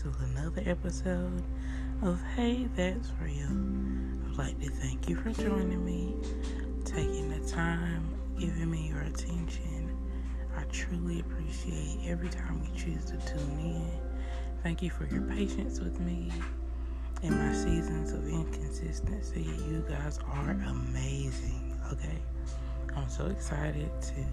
to 0.00 0.14
another 0.32 0.62
episode 0.64 1.42
of 2.00 2.22
Hey 2.34 2.66
That's 2.74 3.10
Real. 3.20 3.50
I'd 4.30 4.38
like 4.38 4.58
to 4.60 4.70
thank 4.70 5.10
you 5.10 5.16
for 5.16 5.30
joining 5.30 5.84
me, 5.84 6.16
taking 6.86 7.28
the 7.28 7.46
time, 7.46 8.08
giving 8.38 8.70
me 8.70 8.88
your 8.88 9.02
attention. 9.02 9.94
I 10.56 10.62
truly 10.72 11.20
appreciate 11.20 11.98
every 12.06 12.30
time 12.30 12.62
you 12.64 12.80
choose 12.80 13.04
to 13.06 13.18
tune 13.18 13.58
in. 13.58 13.90
Thank 14.62 14.80
you 14.80 14.88
for 14.88 15.04
your 15.04 15.20
patience 15.20 15.80
with 15.80 16.00
me 16.00 16.32
in 17.22 17.36
my 17.36 17.52
seasons 17.52 18.12
of 18.12 18.26
inconsistency. 18.26 19.50
You 19.68 19.84
guys 19.86 20.18
are 20.32 20.52
amazing, 20.66 21.78
okay? 21.92 22.22
I'm 22.96 23.10
so 23.10 23.26
excited 23.26 23.90
to 24.00 24.24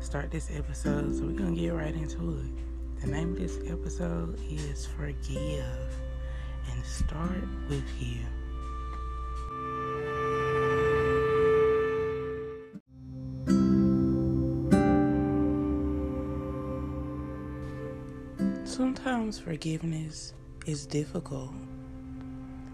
start 0.00 0.30
this 0.30 0.48
episode, 0.54 1.14
so 1.14 1.26
we're 1.26 1.32
gonna 1.32 1.54
get 1.54 1.74
right 1.74 1.94
into 1.94 2.38
it. 2.38 2.75
The 3.00 3.08
name 3.08 3.32
of 3.32 3.38
this 3.38 3.58
episode 3.68 4.40
is 4.50 4.86
Forgive 4.86 6.00
and 6.72 6.84
start 6.84 7.44
with 7.68 7.84
you. 8.00 8.20
Sometimes 18.64 19.38
forgiveness 19.38 20.32
is 20.66 20.86
difficult. 20.86 21.52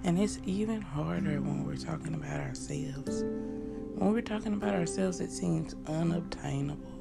And 0.04 0.18
it's 0.18 0.38
even 0.44 0.80
harder 0.80 1.40
when 1.40 1.64
we're 1.64 1.76
talking 1.76 2.14
about 2.14 2.40
ourselves. 2.40 3.22
When 3.22 4.12
we're 4.12 4.22
talking 4.22 4.54
about 4.54 4.74
ourselves, 4.74 5.20
it 5.20 5.30
seems 5.30 5.74
unobtainable. 5.86 6.91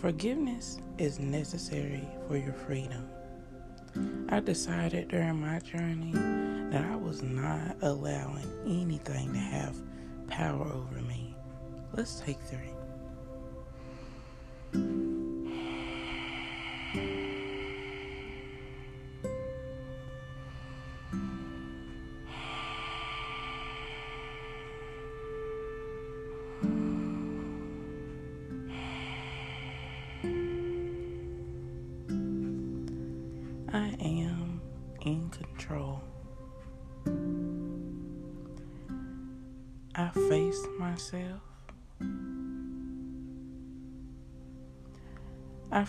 Forgiveness 0.00 0.78
is 0.98 1.18
necessary 1.18 2.06
for 2.28 2.36
your 2.36 2.52
freedom. 2.52 3.08
I 4.28 4.38
decided 4.38 5.08
during 5.08 5.40
my 5.40 5.58
journey 5.58 6.12
that 6.70 6.84
I 6.84 6.94
was 6.94 7.24
not 7.24 7.76
allowing 7.82 8.46
anything 8.64 9.32
to 9.32 9.38
have 9.40 9.74
power 10.28 10.64
over 10.72 11.00
me. 11.02 11.34
Let's 11.94 12.20
take 12.20 12.38
three. 12.42 12.70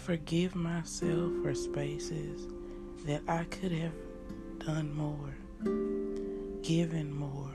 Forgive 0.10 0.56
myself 0.56 1.32
for 1.44 1.54
spaces 1.54 2.48
that 3.06 3.22
I 3.28 3.44
could 3.44 3.72
have 3.72 3.94
done 4.58 4.92
more, 4.92 5.36
given 6.64 7.14
more, 7.14 7.54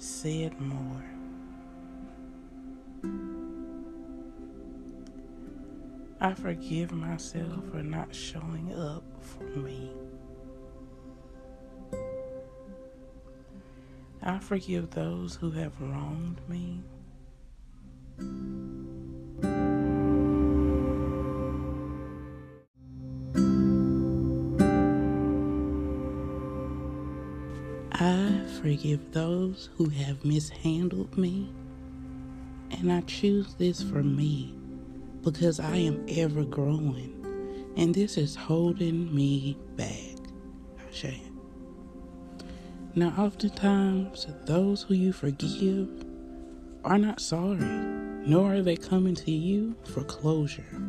said 0.00 0.58
more. 0.58 1.04
I 6.22 6.32
forgive 6.32 6.90
myself 6.90 7.62
for 7.70 7.82
not 7.82 8.14
showing 8.14 8.72
up 8.74 9.04
for 9.20 9.44
me. 9.44 9.92
I 14.22 14.38
forgive 14.38 14.88
those 14.88 15.36
who 15.36 15.50
have 15.50 15.78
wronged 15.78 16.40
me. 16.48 16.80
Forgive 28.64 29.12
those 29.12 29.68
who 29.76 29.90
have 29.90 30.24
mishandled 30.24 31.18
me. 31.18 31.52
And 32.70 32.90
I 32.90 33.02
choose 33.02 33.54
this 33.56 33.82
for 33.82 34.02
me 34.02 34.54
because 35.22 35.60
I 35.60 35.76
am 35.76 36.02
ever 36.08 36.44
growing. 36.44 37.12
And 37.76 37.94
this 37.94 38.16
is 38.16 38.34
holding 38.34 39.14
me 39.14 39.58
back. 39.76 40.16
Ashe. 40.88 41.20
Now, 42.94 43.12
oftentimes, 43.18 44.26
those 44.46 44.84
who 44.84 44.94
you 44.94 45.12
forgive 45.12 45.90
are 46.84 46.96
not 46.96 47.20
sorry, 47.20 47.58
nor 47.58 48.54
are 48.54 48.62
they 48.62 48.76
coming 48.76 49.14
to 49.16 49.30
you 49.30 49.76
for 49.84 50.04
closure. 50.04 50.80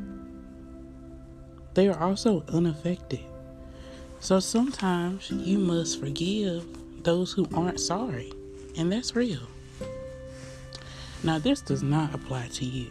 They 1.73 1.89
are 1.89 2.01
also 2.01 2.45
unaffected. 2.47 3.25
So 4.21 4.39
sometimes 4.39 5.29
you 5.29 5.57
must 5.57 5.99
forgive 5.99 6.65
those 7.05 7.31
who 7.31 7.47
aren't 7.53 7.79
sorry, 7.79 8.33
and 8.75 8.91
that's 8.91 9.15
real. 9.15 9.47
Now, 11.23 11.37
this 11.37 11.61
does 11.61 11.83
not 11.83 12.13
apply 12.15 12.47
to 12.47 12.65
you. 12.65 12.87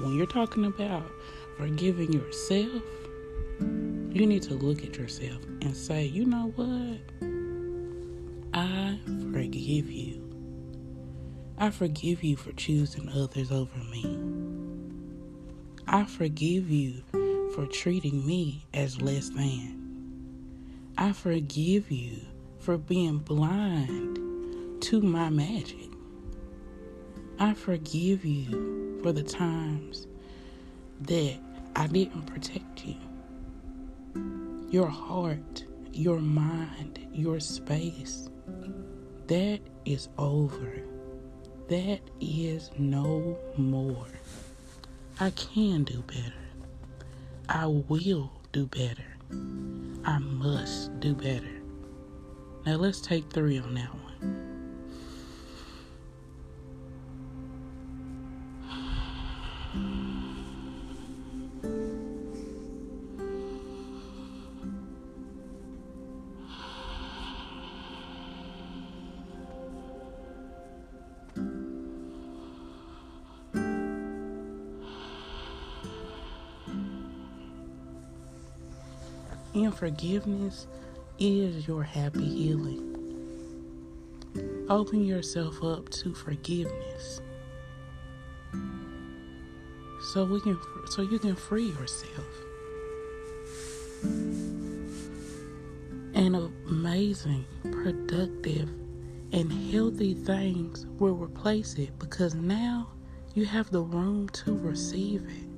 When 0.00 0.16
you're 0.16 0.26
talking 0.26 0.64
about 0.64 1.04
forgiving 1.56 2.12
yourself, 2.12 2.82
you 3.60 4.26
need 4.26 4.42
to 4.42 4.54
look 4.54 4.82
at 4.82 4.96
yourself 4.96 5.42
and 5.62 5.76
say, 5.76 6.06
you 6.06 6.24
know 6.24 6.52
what? 6.56 7.00
I 8.52 8.98
forgive 9.32 9.90
you. 9.90 10.22
I 11.56 11.70
forgive 11.70 12.24
you 12.24 12.36
for 12.36 12.52
choosing 12.52 13.08
others 13.10 13.52
over 13.52 13.78
me. 13.92 14.18
I 15.86 16.04
forgive 16.04 16.68
you 16.68 17.04
for 17.54 17.66
treating 17.66 18.26
me 18.26 18.66
as 18.74 19.00
less 19.00 19.28
than. 19.30 20.92
I 20.98 21.12
forgive 21.12 21.92
you 21.92 22.22
for 22.66 22.76
being 22.76 23.18
blind 23.18 24.18
to 24.82 25.00
my 25.00 25.30
magic. 25.30 25.88
I 27.38 27.54
forgive 27.54 28.24
you 28.24 28.98
for 29.04 29.12
the 29.12 29.22
times 29.22 30.08
that 31.02 31.36
I 31.76 31.86
didn't 31.86 32.22
protect 32.22 32.84
you. 32.84 32.96
Your 34.68 34.88
heart, 34.88 35.64
your 35.92 36.18
mind, 36.18 37.06
your 37.12 37.38
space, 37.38 38.28
that 39.28 39.60
is 39.84 40.08
over. 40.18 40.72
That 41.68 42.00
is 42.20 42.72
no 42.78 43.38
more. 43.56 44.08
I 45.20 45.30
can 45.30 45.84
do 45.84 46.02
better. 46.02 46.32
I 47.48 47.66
will 47.66 48.32
do 48.50 48.66
better. 48.66 49.16
I 50.04 50.18
must 50.18 50.98
do 50.98 51.14
better. 51.14 51.55
Now 52.66 52.74
let's 52.74 53.00
take 53.00 53.30
three 53.30 53.60
on 53.60 53.74
that 53.74 53.94
one. 53.94 54.02
And 79.54 79.72
forgiveness 79.72 80.66
is 81.18 81.66
your 81.66 81.82
happy 81.82 82.24
healing. 82.24 82.82
Open 84.68 85.04
yourself 85.04 85.62
up 85.62 85.88
to 85.90 86.14
forgiveness. 86.14 87.20
So 90.12 90.24
we 90.24 90.40
can 90.40 90.58
so 90.90 91.02
you 91.02 91.18
can 91.18 91.34
free 91.34 91.68
yourself. 91.68 92.26
And 96.14 96.36
amazing, 96.36 97.46
productive, 97.62 98.68
and 99.32 99.52
healthy 99.72 100.14
things 100.14 100.86
will 100.98 101.14
replace 101.14 101.74
it 101.74 101.98
because 101.98 102.34
now 102.34 102.88
you 103.34 103.44
have 103.44 103.70
the 103.70 103.82
room 103.82 104.28
to 104.30 104.56
receive 104.56 105.22
it. 105.28 105.55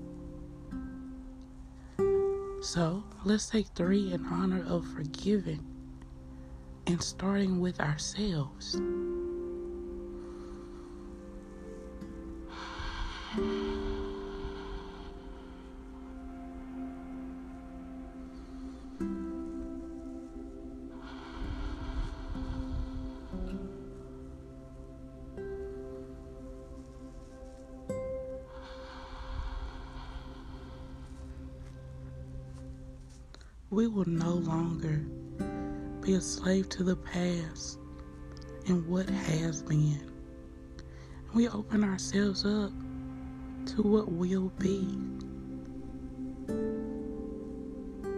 So 2.61 3.05
let's 3.25 3.49
take 3.49 3.69
three 3.69 4.13
in 4.13 4.27
honor 4.27 4.65
of 4.67 4.87
forgiving 4.89 5.65
and 6.87 7.01
starting 7.01 7.61
with 7.61 7.81
ourselves. 7.81 8.81
We 33.89 33.95
will 33.95 34.09
no 34.09 34.35
longer 34.35 35.01
be 36.03 36.13
a 36.13 36.21
slave 36.21 36.69
to 36.69 36.85
the 36.85 36.97
past 36.97 37.79
and 38.67 38.87
what 38.87 39.09
has 39.09 39.63
been. 39.63 40.11
We 41.33 41.49
open 41.49 41.83
ourselves 41.83 42.45
up 42.45 42.71
to 43.67 43.83
what 43.83 44.13
will 44.13 44.53
be. 44.59 44.87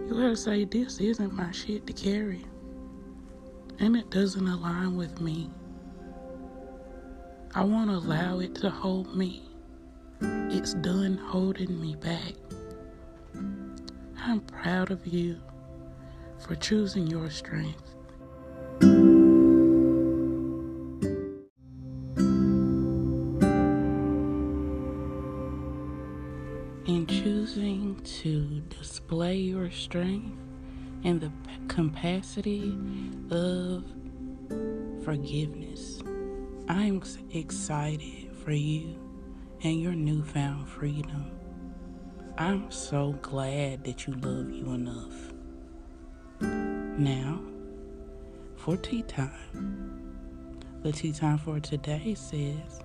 You 0.09 0.11
gotta 0.11 0.37
say, 0.37 0.65
This 0.65 0.99
isn't 0.99 1.33
my 1.33 1.53
shit 1.53 1.87
to 1.87 1.93
carry, 1.93 2.45
and 3.79 3.97
it 3.97 4.11
doesn't 4.11 4.49
align 4.49 4.97
with 4.97 5.21
me. 5.21 5.51
I 7.55 7.63
won't 7.63 7.91
allow 7.91 8.41
it 8.41 8.57
to 8.57 8.71
hold 8.71 9.15
me. 9.15 9.49
It's 10.21 10.75
done 10.75 11.17
holding 11.17 11.81
me 11.81 11.95
back. 11.95 12.35
I'm 14.19 14.41
proud 14.41 14.91
of 14.91 15.07
you 15.07 15.41
for 16.47 16.55
choosing 16.57 17.07
your 17.07 17.31
strength. 17.31 17.95
In 26.87 27.07
choosing 27.07 28.01
to 28.23 28.61
display 28.69 29.37
your 29.37 29.71
strength 29.71 30.37
and 31.05 31.21
the 31.21 31.31
capacity 31.69 32.77
of 33.31 33.85
forgiveness, 35.05 36.03
I'm 36.69 37.03
excited 37.33 38.35
for 38.45 38.53
you 38.53 38.99
and 39.63 39.81
your 39.81 39.93
newfound 39.93 40.69
freedom. 40.69 41.31
I'm 42.39 42.71
so 42.71 43.13
glad 43.21 43.85
that 43.85 44.07
you 44.07 44.15
love 44.15 44.51
you 44.51 44.73
enough. 44.73 45.30
Now, 46.41 47.41
for 48.57 48.77
tea 48.77 49.03
time. 49.03 50.13
The 50.83 50.93
tea 50.93 51.13
time 51.13 51.39
for 51.39 51.61
today 51.61 52.15
says, 52.15 52.81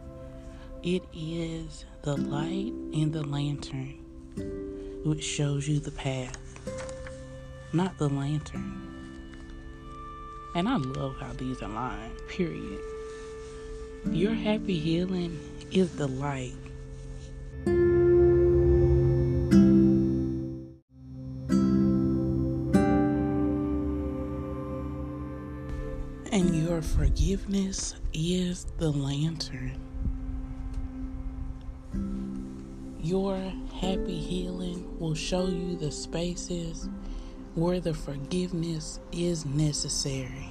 It 0.84 1.04
is 1.13 1.86
the 2.02 2.18
light 2.18 2.74
in 2.92 3.12
the 3.12 3.24
lantern 3.24 4.00
which 5.06 5.24
shows 5.24 5.68
you 5.68 5.80
the 5.80 5.92
path, 5.92 6.38
not 7.74 7.98
the 7.98 8.10
lantern. 8.10 8.81
And 10.56 10.68
I 10.68 10.78
love 10.78 11.16
how 11.19 11.34
these 11.34 11.62
align, 11.62 12.12
period. 12.28 12.80
Your 14.12 14.34
happy 14.34 14.80
healing 14.80 15.40
is 15.72 15.96
the 15.96 16.07
light 16.07 16.54
forgiveness 26.95 27.95
is 28.13 28.65
the 28.77 28.89
lantern. 28.89 29.77
Your 33.01 33.38
happy 33.74 34.18
healing 34.18 34.97
will 34.97 35.13
show 35.13 35.45
you 35.47 35.75
the 35.75 35.92
spaces 35.92 36.88
where 37.53 37.81
the 37.81 37.94
forgiveness 37.94 39.01
is 39.12 39.45
necessary. 39.45 40.50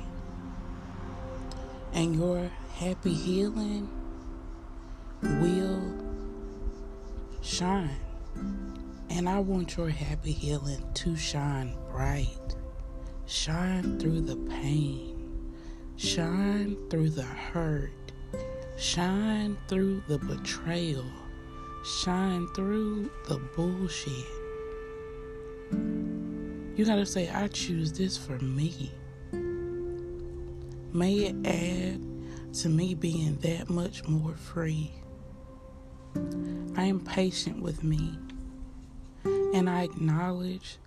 And 1.95 2.15
your 2.15 2.51
happy 2.75 3.15
healing 3.15 3.89
will 5.23 5.83
shine. 7.41 7.97
And 9.09 9.29
I 9.29 9.39
want 9.39 9.79
your 9.79 9.89
happy 9.89 10.33
healing 10.33 10.85
to 10.93 11.17
shine 11.17 11.75
bright. 11.91 12.55
Shine 13.27 13.99
through 13.99 14.21
the 14.21 14.37
pain 14.37 15.14
Shine 15.97 16.77
through 16.91 17.11
the 17.11 17.23
hurt. 17.23 17.91
Shine 18.77 19.57
through 19.69 20.03
the 20.09 20.19
betrayal. 20.19 21.05
Shine 21.85 22.49
through 22.55 23.11
the 23.29 23.39
bullshit. 23.55 24.27
You 26.77 26.85
gotta 26.85 27.07
say, 27.07 27.31
I 27.31 27.47
choose 27.49 27.93
this 27.93 28.17
for 28.17 28.39
me. 28.41 28.91
May 30.93 31.15
it 31.27 31.47
add 31.47 32.01
to 32.55 32.69
me 32.69 32.95
being 32.95 33.37
that 33.39 33.71
much 33.71 34.07
more 34.09 34.35
free. 34.35 34.91
I 36.77 36.85
am 36.85 37.01
patient 37.01 37.63
with 37.63 37.85
me, 37.85 38.19
and 39.25 39.71
I 39.71 39.83
acknowledge 39.83 40.79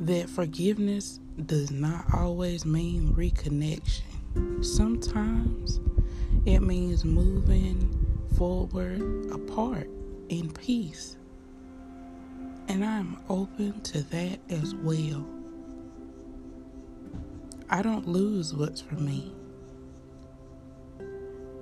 that 0.00 0.30
forgiveness 0.30 1.18
does 1.46 1.70
not 1.72 2.04
always 2.14 2.64
mean 2.64 3.12
reconnection. 3.14 4.09
Sometimes 4.62 5.80
it 6.46 6.60
means 6.60 7.04
moving 7.04 8.06
forward 8.36 9.00
apart 9.30 9.88
in 10.28 10.50
peace. 10.52 11.16
And 12.68 12.84
I'm 12.84 13.18
open 13.28 13.80
to 13.82 14.02
that 14.04 14.38
as 14.48 14.74
well. 14.74 15.26
I 17.68 17.82
don't 17.82 18.06
lose 18.06 18.54
what's 18.54 18.80
for 18.80 18.94
me. 18.94 19.32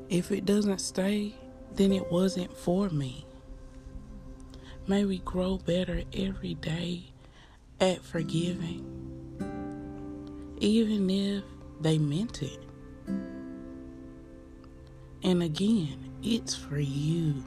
If 0.08 0.32
it 0.32 0.44
doesn't 0.44 0.80
stay, 0.80 1.34
then 1.74 1.92
it 1.92 2.10
wasn't 2.10 2.56
for 2.56 2.88
me. 2.88 3.26
May 4.86 5.04
we 5.04 5.18
grow 5.18 5.58
better 5.58 6.02
every 6.14 6.54
day 6.54 7.12
at 7.80 8.02
forgiving, 8.02 8.84
even 10.60 11.10
if 11.10 11.44
they 11.80 11.98
meant 11.98 12.42
it. 12.42 12.58
And 15.22 15.42
again, 15.42 16.12
it's 16.22 16.54
for 16.54 16.78
you. 16.78 17.44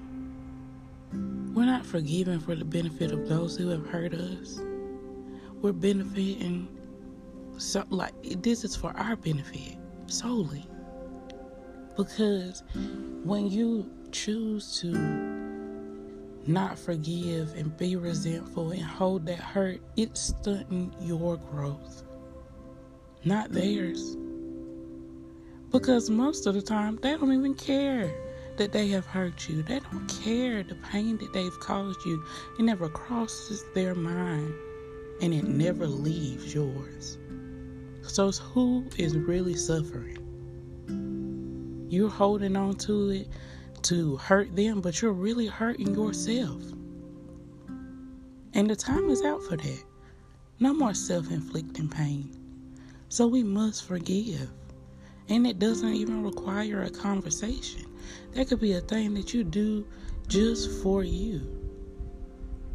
We're 1.54 1.66
not 1.66 1.86
forgiving 1.86 2.40
for 2.40 2.56
the 2.56 2.66
benefit 2.66 3.12
of 3.12 3.28
those 3.28 3.58
who 3.58 3.70
have 3.70 3.86
hurt 3.88 4.14
us. 4.14 4.60
We're 5.62 5.74
benefiting 5.74 6.68
so 7.58 7.84
like 7.90 8.14
this 8.42 8.64
is 8.64 8.76
for 8.76 8.92
our 8.98 9.16
benefit 9.16 9.78
solely. 10.08 10.66
Because 11.98 12.64
when 13.24 13.50
you 13.52 13.92
choose 14.12 14.80
to 14.80 14.92
not 16.48 16.80
forgive 16.80 17.54
and 17.56 17.76
be 17.78 17.96
resentful 17.96 18.72
and 18.72 18.82
hold 18.82 19.26
that 19.28 19.40
hurt, 19.40 19.82
it's 19.98 20.22
stunting 20.22 20.96
your 21.02 21.38
growth 21.38 22.04
not 23.24 23.52
theirs. 23.52 24.18
Because 25.72 26.10
most 26.10 26.48
of 26.48 26.54
the 26.54 26.62
time, 26.62 26.98
they 27.02 27.12
don't 27.12 27.34
even 27.34 27.54
care 27.54 28.14
that 28.58 28.74
they 28.74 28.88
have 28.90 29.06
hurt 29.06 29.48
you. 29.48 29.64
They 29.64 29.80
don't 29.80 30.08
care 30.24 30.64
the 30.64 30.76
pain 30.76 31.18
that 31.18 31.32
they've 31.34 31.60
caused 31.60 32.06
you. 32.06 32.24
It 32.60 32.64
never 32.64 32.90
crosses 32.90 33.64
their 33.74 33.96
mind 33.96 34.54
and 35.22 35.34
it 35.34 35.46
never 35.46 35.88
leaves 35.88 36.54
yours. 36.54 37.18
So, 38.04 38.32
who 38.32 38.86
is 38.98 39.16
really 39.16 39.56
suffering? 39.56 40.18
You're 41.90 42.10
holding 42.10 42.56
on 42.56 42.76
to 42.78 43.10
it 43.10 43.28
to 43.84 44.18
hurt 44.18 44.56
them, 44.56 44.82
but 44.82 45.02
you're 45.02 45.14
really 45.14 45.48
hurting 45.48 45.94
yourself. 45.94 46.62
And 48.54 48.70
the 48.70 48.76
time 48.76 49.10
is 49.10 49.24
out 49.24 49.44
for 49.44 49.58
that. 49.58 49.84
No 50.60 50.74
more 50.74 50.94
self 50.94 51.32
inflicting 51.32 51.90
pain. 51.90 52.38
So 53.10 53.28
we 53.28 53.44
must 53.44 53.86
forgive. 53.86 54.50
And 55.32 55.48
it 55.48 55.60
doesn't 55.60 55.94
even 55.94 56.24
require 56.26 56.84
a 56.84 56.90
conversation. 56.90 57.86
That 58.34 58.50
could 58.50 58.60
be 58.60 58.74
a 58.74 58.82
thing 58.82 59.14
that 59.14 59.34
you 59.34 59.46
do 59.46 59.88
just 60.28 60.84
for 60.84 61.06
you. 61.06 61.40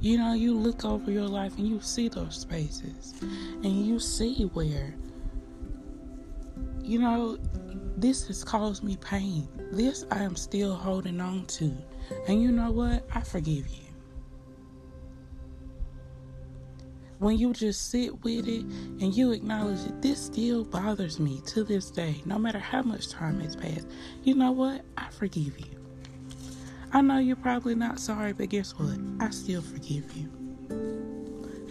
You 0.00 0.16
know, 0.16 0.32
you 0.32 0.56
look 0.56 0.82
over 0.82 1.10
your 1.10 1.28
life 1.28 1.58
and 1.58 1.68
you 1.68 1.82
see 1.82 2.08
those 2.08 2.34
spaces 2.34 3.12
and 3.20 3.86
you 3.86 4.00
see 4.00 4.44
where, 4.54 4.94
you 6.80 6.98
know, 6.98 7.38
this 7.98 8.26
has 8.28 8.42
caused 8.42 8.82
me 8.82 8.96
pain. 9.02 9.46
This 9.70 10.06
I 10.10 10.22
am 10.22 10.34
still 10.34 10.74
holding 10.74 11.20
on 11.20 11.44
to. 11.58 11.70
And 12.26 12.42
you 12.42 12.52
know 12.52 12.70
what? 12.70 13.06
I 13.14 13.20
forgive 13.20 13.68
you. 13.68 13.85
When 17.18 17.38
you 17.38 17.52
just 17.52 17.90
sit 17.90 18.22
with 18.24 18.46
it 18.46 18.62
and 18.62 19.14
you 19.14 19.32
acknowledge 19.32 19.82
that 19.84 20.02
this 20.02 20.26
still 20.26 20.64
bothers 20.64 21.18
me 21.18 21.40
to 21.46 21.64
this 21.64 21.90
day, 21.90 22.20
no 22.24 22.38
matter 22.38 22.58
how 22.58 22.82
much 22.82 23.08
time 23.08 23.40
has 23.40 23.56
passed, 23.56 23.88
you 24.22 24.34
know 24.34 24.52
what? 24.52 24.82
I 24.98 25.08
forgive 25.10 25.58
you. 25.58 25.76
I 26.92 27.00
know 27.00 27.18
you're 27.18 27.36
probably 27.36 27.74
not 27.74 28.00
sorry, 28.00 28.32
but 28.32 28.50
guess 28.50 28.72
what? 28.72 28.98
I 29.20 29.30
still 29.30 29.62
forgive 29.62 30.14
you. 30.16 30.30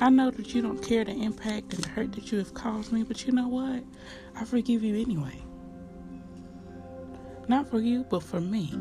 I 0.01 0.09
know 0.09 0.29
that 0.31 0.53
you 0.53 0.61
don't 0.61 0.81
care 0.83 1.05
the 1.05 1.11
impact 1.11 1.73
and 1.73 1.83
the 1.83 1.89
hurt 1.89 2.11
that 2.13 2.31
you 2.31 2.39
have 2.39 2.53
caused 2.53 2.91
me, 2.91 3.03
but 3.03 3.25
you 3.25 3.31
know 3.31 3.47
what? 3.47 3.83
I 4.35 4.45
forgive 4.45 4.83
you 4.83 5.01
anyway. 5.01 5.41
Not 7.47 7.69
for 7.69 7.79
you, 7.79 8.03
but 8.09 8.23
for 8.23 8.41
me. 8.41 8.73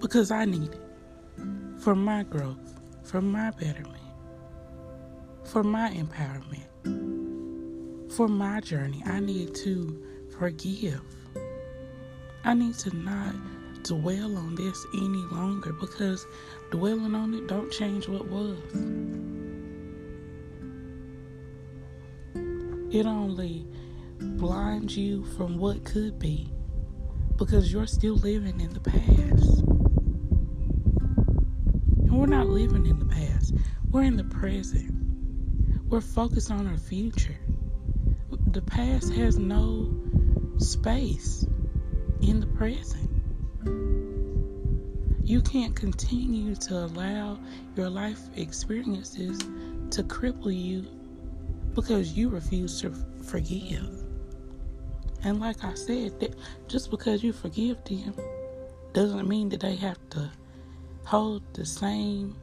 Because 0.00 0.30
I 0.30 0.46
need 0.46 0.72
it 0.72 0.90
for 1.80 1.94
my 1.94 2.22
growth, 2.24 2.69
for 3.10 3.20
my 3.20 3.50
betterment. 3.52 3.96
for 5.44 5.64
my 5.64 5.90
empowerment, 5.90 6.68
for 8.12 8.28
my 8.28 8.60
journey. 8.60 9.02
I 9.06 9.20
need 9.20 9.54
to 9.56 10.00
forgive. 10.38 11.02
I 12.44 12.54
need 12.54 12.74
to 12.76 12.96
not 12.96 13.34
dwell 13.82 14.36
on 14.36 14.54
this 14.54 14.86
any 14.94 15.24
longer 15.32 15.72
because 15.72 16.26
dwelling 16.70 17.14
on 17.14 17.34
it 17.34 17.48
don't 17.48 17.70
change 17.72 18.08
what 18.08 18.26
was. 18.28 18.58
It 22.92 23.06
only 23.06 23.66
blinds 24.20 24.96
you 24.96 25.24
from 25.36 25.58
what 25.58 25.84
could 25.84 26.18
be 26.18 26.52
because 27.36 27.72
you're 27.72 27.86
still 27.86 28.16
living 28.16 28.60
in 28.60 28.72
the 28.74 28.80
past. 28.80 29.59
And 32.10 32.18
we're 32.18 32.26
not 32.26 32.48
living 32.48 32.86
in 32.86 32.98
the 32.98 33.04
past, 33.04 33.54
we're 33.92 34.02
in 34.02 34.16
the 34.16 34.24
present. 34.24 34.92
We're 35.88 36.00
focused 36.00 36.50
on 36.50 36.66
our 36.66 36.76
future. 36.76 37.38
The 38.48 38.62
past 38.62 39.12
has 39.14 39.38
no 39.38 39.94
space 40.58 41.46
in 42.20 42.40
the 42.40 42.48
present. 42.48 43.08
You 45.22 45.40
can't 45.40 45.76
continue 45.76 46.56
to 46.56 46.78
allow 46.78 47.38
your 47.76 47.88
life 47.88 48.18
experiences 48.34 49.38
to 49.90 50.02
cripple 50.02 50.52
you 50.52 50.86
because 51.76 52.14
you 52.14 52.28
refuse 52.28 52.80
to 52.80 52.92
forgive. 53.22 53.88
And 55.22 55.38
like 55.38 55.62
I 55.62 55.74
said, 55.74 56.18
that 56.18 56.34
just 56.66 56.90
because 56.90 57.22
you 57.22 57.32
forgive 57.32 57.84
them 57.84 58.14
doesn't 58.94 59.28
mean 59.28 59.48
that 59.50 59.60
they 59.60 59.76
have 59.76 59.98
to 60.10 60.28
hold 61.10 61.42
the 61.54 61.66
same 61.66 62.36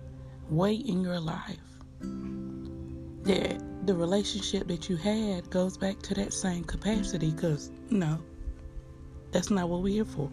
weight 0.49 0.85
in 0.87 1.01
your 1.01 1.21
life. 1.21 1.57
That 2.01 3.63
the 3.85 3.95
relationship 3.95 4.67
that 4.67 4.89
you 4.89 4.97
had 4.97 5.49
goes 5.49 5.77
back 5.77 6.01
to 6.01 6.13
that 6.15 6.33
same 6.33 6.65
capacity 6.65 7.31
because 7.31 7.71
no, 7.89 8.19
that's 9.31 9.49
not 9.49 9.69
what 9.69 9.83
we're 9.83 9.93
here 9.93 10.03
for. 10.03 10.29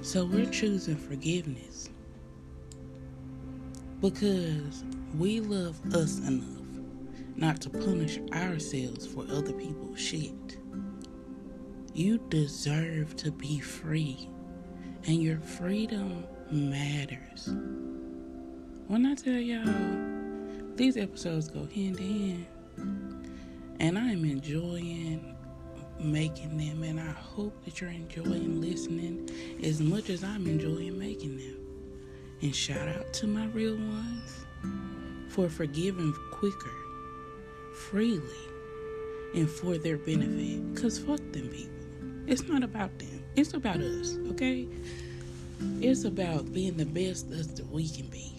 So 0.00 0.24
we're 0.24 0.50
choosing 0.50 0.96
forgiveness 0.96 1.88
because 4.00 4.82
we 5.16 5.38
love 5.38 5.78
us 5.94 6.18
enough 6.26 6.61
not 7.36 7.60
to 7.62 7.70
punish 7.70 8.18
ourselves 8.32 9.06
for 9.06 9.24
other 9.30 9.52
people's 9.52 10.00
shit. 10.00 10.58
You 11.94 12.18
deserve 12.28 13.16
to 13.16 13.30
be 13.30 13.60
free, 13.60 14.28
and 15.06 15.22
your 15.22 15.38
freedom 15.40 16.24
matters. 16.50 17.48
When 18.88 19.06
I 19.06 19.14
tell 19.14 19.34
y'all, 19.34 20.74
these 20.76 20.96
episodes 20.96 21.48
go 21.48 21.66
hand 21.66 21.98
in 21.98 22.46
hand, 22.76 23.30
and 23.80 23.98
I'm 23.98 24.24
enjoying 24.24 25.36
making 25.98 26.56
them, 26.56 26.82
and 26.82 26.98
I 27.00 27.12
hope 27.12 27.64
that 27.64 27.80
you're 27.80 27.90
enjoying 27.90 28.60
listening 28.60 29.30
as 29.62 29.80
much 29.80 30.10
as 30.10 30.24
I'm 30.24 30.46
enjoying 30.46 30.98
making 30.98 31.36
them. 31.36 31.58
And 32.42 32.54
shout 32.54 32.88
out 32.88 33.12
to 33.14 33.26
my 33.26 33.46
real 33.46 33.76
ones 33.76 34.46
for 35.28 35.48
forgiving 35.48 36.12
quicker, 36.32 36.72
freely, 37.74 38.22
and 39.34 39.48
for 39.48 39.78
their 39.78 39.98
benefit. 39.98 40.74
Because 40.74 40.98
fuck 40.98 41.20
them 41.32 41.48
people. 41.48 41.70
It's 42.26 42.48
not 42.48 42.62
about 42.62 42.98
them, 42.98 43.24
it's 43.36 43.54
about 43.54 43.80
us, 43.80 44.16
okay? 44.30 44.68
It's 45.80 46.04
about 46.04 46.52
being 46.52 46.76
the 46.76 46.86
best 46.86 47.30
us 47.32 47.46
that 47.48 47.66
we 47.70 47.88
can 47.88 48.06
be. 48.06 48.32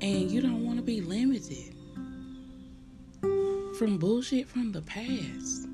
And 0.00 0.30
you 0.30 0.40
don't 0.40 0.64
want 0.64 0.78
to 0.78 0.82
be 0.82 1.00
limited 1.00 1.74
from 3.78 3.98
bullshit 3.98 4.48
from 4.48 4.72
the 4.72 4.82
past. 4.82 5.68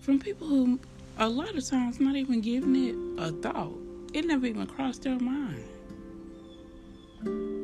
From 0.00 0.18
people 0.18 0.48
who, 0.48 0.80
a 1.18 1.28
lot 1.28 1.54
of 1.54 1.64
times, 1.64 2.00
not 2.00 2.16
even 2.16 2.40
giving 2.40 2.74
it 2.76 2.96
a 3.22 3.30
thought. 3.30 3.78
It 4.12 4.26
never 4.26 4.46
even 4.46 4.66
crossed 4.66 5.02
their 5.02 5.18
mind. 5.18 5.64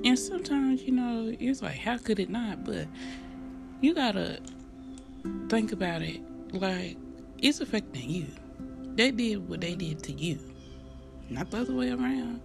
And 0.09 0.19
sometimes, 0.19 0.85
you 0.85 0.93
know, 0.93 1.37
it's 1.39 1.61
like, 1.61 1.77
how 1.77 1.99
could 1.99 2.19
it 2.19 2.31
not? 2.31 2.65
But 2.65 2.87
you 3.83 3.93
gotta 3.93 4.41
think 5.51 5.73
about 5.73 6.01
it 6.01 6.23
like 6.55 6.97
it's 7.37 7.61
affecting 7.61 8.09
you. 8.09 8.27
They 8.95 9.11
did 9.11 9.47
what 9.47 9.61
they 9.61 9.75
did 9.75 10.03
to 10.05 10.13
you, 10.13 10.39
not 11.29 11.51
the 11.51 11.59
other 11.59 11.75
way 11.75 11.91
around. 11.91 12.41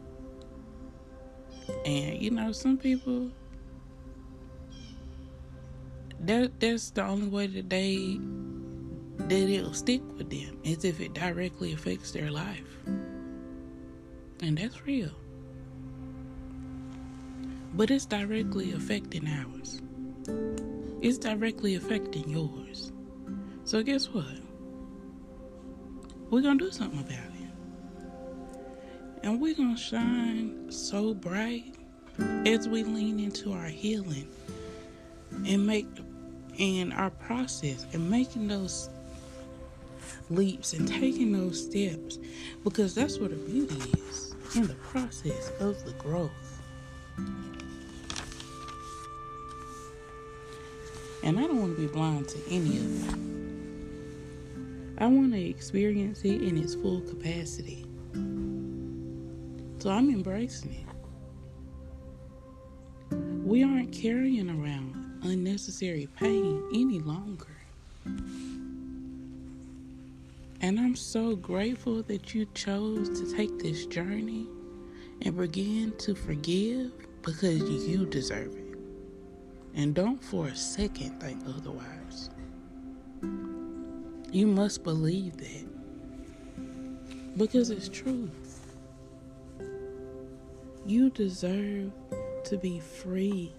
And 1.85 2.21
you 2.21 2.31
know, 2.31 2.51
some 2.51 2.77
people 2.77 3.31
that 6.19 6.59
that's 6.59 6.89
the 6.89 7.05
only 7.05 7.27
way 7.27 7.47
that 7.47 7.69
they 7.69 8.19
that 9.19 9.49
it'll 9.49 9.73
stick 9.73 10.01
with 10.17 10.29
them 10.29 10.59
is 10.65 10.83
if 10.83 10.99
it 10.99 11.13
directly 11.13 11.71
affects 11.71 12.11
their 12.11 12.29
life. 12.29 12.77
And 14.41 14.57
that's 14.57 14.85
real. 14.85 15.11
But 17.75 17.89
it's 17.89 18.05
directly 18.05 18.71
affecting 18.73 19.27
ours. 19.27 19.81
It's 21.01 21.17
directly 21.17 21.75
affecting 21.75 22.29
yours. 22.29 22.91
So 23.63 23.81
guess 23.81 24.09
what? 24.09 24.25
We're 26.29 26.41
gonna 26.41 26.59
do 26.59 26.71
something 26.71 26.99
about 26.99 27.11
it. 27.11 28.07
And 29.23 29.41
we're 29.41 29.55
gonna 29.55 29.77
shine 29.77 30.71
so 30.71 31.13
bright 31.13 31.75
as 32.45 32.67
we 32.67 32.83
lean 32.83 33.19
into 33.19 33.53
our 33.53 33.65
healing 33.65 34.27
and 35.45 35.65
make 35.65 35.87
in 36.57 36.91
our 36.91 37.09
process 37.09 37.85
and 37.93 38.09
making 38.09 38.47
those 38.47 38.89
leaps 40.29 40.73
and 40.73 40.87
taking 40.87 41.31
those 41.31 41.63
steps 41.65 42.19
because 42.63 42.93
that's 42.93 43.17
what 43.17 43.31
the 43.31 43.35
beauty 43.35 43.75
is 44.09 44.35
in 44.55 44.67
the 44.67 44.75
process 44.75 45.51
of 45.59 45.83
the 45.85 45.93
growth. 45.93 46.61
And 51.23 51.39
I 51.39 51.43
don't 51.47 51.59
want 51.59 51.75
to 51.75 51.81
be 51.81 51.87
blind 51.87 52.27
to 52.29 52.39
any 52.49 52.77
of 52.77 53.09
it. 53.09 53.15
I 54.97 55.07
want 55.07 55.31
to 55.33 55.41
experience 55.41 56.23
it 56.23 56.41
in 56.41 56.57
its 56.57 56.75
full 56.75 57.01
capacity. 57.01 57.85
So 59.79 59.89
I'm 59.89 60.09
embracing 60.09 60.73
it. 60.73 60.85
We 63.45 63.63
aren't 63.63 63.91
carrying 63.91 64.49
around 64.49 65.19
unnecessary 65.23 66.07
pain 66.17 66.63
any 66.73 66.99
longer. 66.99 67.47
And 70.61 70.79
I'm 70.79 70.95
so 70.95 71.35
grateful 71.35 72.03
that 72.03 72.33
you 72.33 72.45
chose 72.53 73.09
to 73.19 73.35
take 73.35 73.59
this 73.59 73.85
journey 73.85 74.47
and 75.21 75.35
begin 75.37 75.93
to 75.99 76.15
forgive 76.15 76.91
because 77.21 77.61
you 77.61 78.05
deserve 78.05 78.55
it. 78.55 78.62
And 79.75 79.95
don't 79.95 80.23
for 80.23 80.47
a 80.47 80.55
second 80.55 81.19
think 81.19 81.41
otherwise. 81.47 82.29
You 84.31 84.47
must 84.47 84.83
believe 84.83 85.37
that 85.37 85.65
because 87.37 87.69
it's 87.69 87.89
true. 87.89 88.29
You 90.85 91.09
deserve 91.09 91.91
to 92.45 92.57
be 92.57 92.79
free 92.79 93.51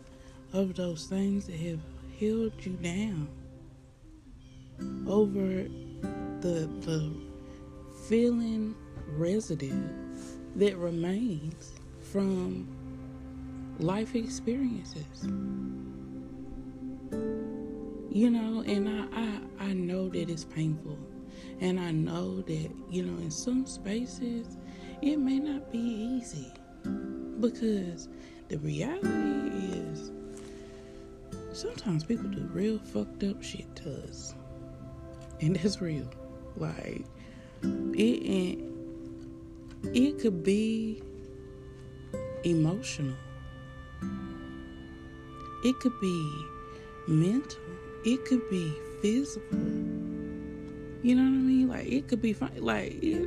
of 0.52 0.74
those 0.74 1.06
things 1.06 1.46
that 1.46 1.56
have 1.56 1.80
held 2.20 2.52
you 2.64 2.72
down 2.74 3.28
over 5.06 5.66
the 6.40 6.68
the 6.80 7.12
feeling 8.08 8.74
residue 9.16 9.88
that 10.56 10.76
remains 10.76 11.72
from 12.12 12.68
life 13.80 14.14
experiences 14.14 15.28
you 18.14 18.30
know 18.30 18.62
and 18.66 18.88
I, 18.88 19.20
I 19.20 19.40
i 19.70 19.72
know 19.74 20.08
that 20.08 20.30
it's 20.30 20.44
painful 20.44 20.98
and 21.60 21.78
i 21.78 21.90
know 21.90 22.40
that 22.42 22.70
you 22.88 23.02
know 23.02 23.20
in 23.20 23.30
some 23.30 23.66
spaces 23.66 24.56
it 25.02 25.18
may 25.18 25.38
not 25.38 25.70
be 25.70 25.78
easy 25.78 26.50
because 27.40 28.08
the 28.48 28.56
reality 28.58 29.78
is 29.78 30.12
sometimes 31.54 32.04
people 32.04 32.28
do 32.30 32.42
real 32.52 32.78
fucked 32.78 33.22
up 33.24 33.42
shit 33.42 33.74
to 33.76 34.02
us. 34.04 34.34
And 35.40 35.56
that's 35.62 35.80
real. 35.80 36.08
Like 36.56 37.04
it 37.62 38.58
it 39.92 40.18
could 40.18 40.42
be 40.42 41.02
emotional. 42.44 43.16
It 45.64 45.78
could 45.80 45.98
be 46.00 46.46
mental. 47.08 47.60
It 48.04 48.24
could 48.26 48.48
be 48.50 48.72
physical. 49.00 49.58
You 51.02 51.14
know 51.14 51.22
what 51.22 51.28
I 51.28 51.42
mean? 51.42 51.68
Like 51.68 51.86
it 51.86 52.08
could 52.08 52.20
be 52.20 52.32
fun. 52.32 52.52
Like 52.58 53.02
it, 53.02 53.26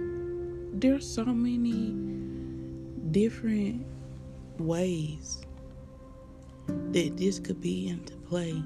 there's 0.80 1.08
so 1.08 1.26
many 1.26 1.94
different 3.12 3.86
ways 4.58 5.42
that 6.68 7.18
this 7.18 7.40
could 7.40 7.62
be 7.62 7.88
into 7.88 8.16
play. 8.18 8.62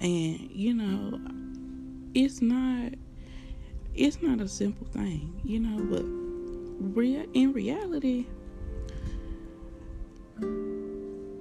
And 0.00 0.50
you 0.50 0.74
know, 0.74 1.20
it's 2.14 2.42
not 2.42 2.92
it's 3.94 4.20
not 4.22 4.40
a 4.40 4.48
simple 4.48 4.86
thing, 4.88 5.40
you 5.44 5.60
know, 5.60 5.82
but 5.84 6.04
real 6.96 7.24
in 7.34 7.52
reality 7.52 8.26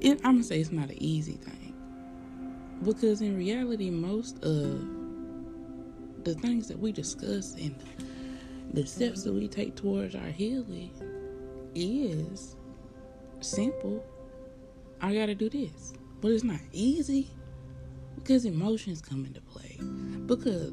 it, 0.02 0.20
I'm 0.24 0.34
gonna 0.34 0.44
say 0.44 0.60
it's 0.60 0.72
not 0.72 0.90
an 0.90 1.02
easy 1.02 1.34
thing 1.34 1.61
because 2.84 3.22
in 3.22 3.38
reality 3.38 3.90
most 3.90 4.38
of 4.44 4.86
the 6.24 6.36
things 6.36 6.68
that 6.68 6.78
we 6.78 6.92
discuss 6.92 7.56
and 7.56 7.76
the 8.74 8.86
steps 8.86 9.24
that 9.24 9.34
we 9.34 9.48
take 9.48 9.76
towards 9.76 10.16
our 10.16 10.28
healing 10.28 10.92
is 11.76 12.56
simple. 13.42 14.04
I 15.02 15.14
gotta 15.14 15.36
do 15.36 15.50
this. 15.50 15.94
But 16.22 16.32
it's 16.32 16.44
not 16.44 16.60
easy 16.72 17.30
because 18.16 18.46
emotions 18.46 19.02
come 19.02 19.26
into 19.26 19.42
play. 19.42 19.80
Because 20.28 20.72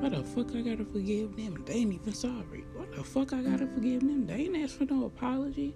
why 0.00 0.08
the 0.08 0.24
fuck 0.24 0.54
I 0.54 0.62
gotta 0.62 0.84
forgive 0.84 1.36
them? 1.36 1.62
They 1.66 1.74
ain't 1.74 1.92
even 1.92 2.14
sorry. 2.14 2.64
What 2.74 2.92
the 2.92 3.04
fuck 3.04 3.32
I 3.32 3.42
gotta 3.42 3.66
forgive 3.66 4.00
them? 4.00 4.26
They 4.26 4.34
ain't 4.34 4.56
ask 4.56 4.78
for 4.78 4.86
no 4.86 5.04
apology. 5.04 5.74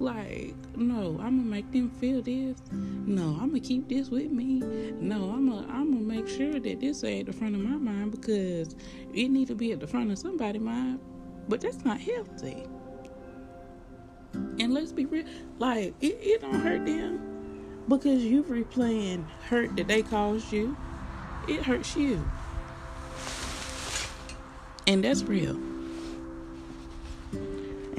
Like, 0.00 0.54
no, 0.76 1.18
I'm 1.20 1.36
gonna 1.36 1.42
make 1.42 1.70
them 1.72 1.90
feel 1.90 2.22
this. 2.22 2.58
No, 2.72 3.36
I'm 3.38 3.48
gonna 3.48 3.60
keep 3.60 3.86
this 3.90 4.08
with 4.08 4.32
me. 4.32 4.60
No, 4.98 5.30
I'm 5.30 5.50
gonna 5.50 5.66
I'm 5.70 5.92
gonna 5.92 6.02
make 6.02 6.26
sure 6.26 6.58
that 6.58 6.80
this 6.80 7.04
ain't 7.04 7.26
the 7.26 7.34
front 7.34 7.54
of 7.54 7.60
my 7.60 7.76
mind 7.76 8.12
because 8.12 8.74
it 9.12 9.28
need 9.28 9.48
to 9.48 9.54
be 9.54 9.72
at 9.72 9.80
the 9.80 9.86
front 9.86 10.10
of 10.10 10.18
somebody's 10.18 10.62
mind. 10.62 11.00
But 11.48 11.60
that's 11.60 11.84
not 11.84 12.00
healthy. 12.00 12.66
And 14.58 14.72
let's 14.72 14.92
be 14.92 15.04
real, 15.04 15.26
like 15.58 15.94
it, 16.00 16.18
it 16.22 16.40
don't 16.40 16.60
hurt 16.60 16.86
them 16.86 17.82
because 17.86 18.24
you 18.24 18.42
replaying 18.44 19.28
hurt 19.48 19.76
that 19.76 19.86
they 19.86 20.02
caused 20.02 20.50
you. 20.50 20.76
It 21.46 21.62
hurts 21.62 21.94
you, 21.94 22.24
and 24.86 25.04
that's 25.04 25.24
real. 25.24 25.60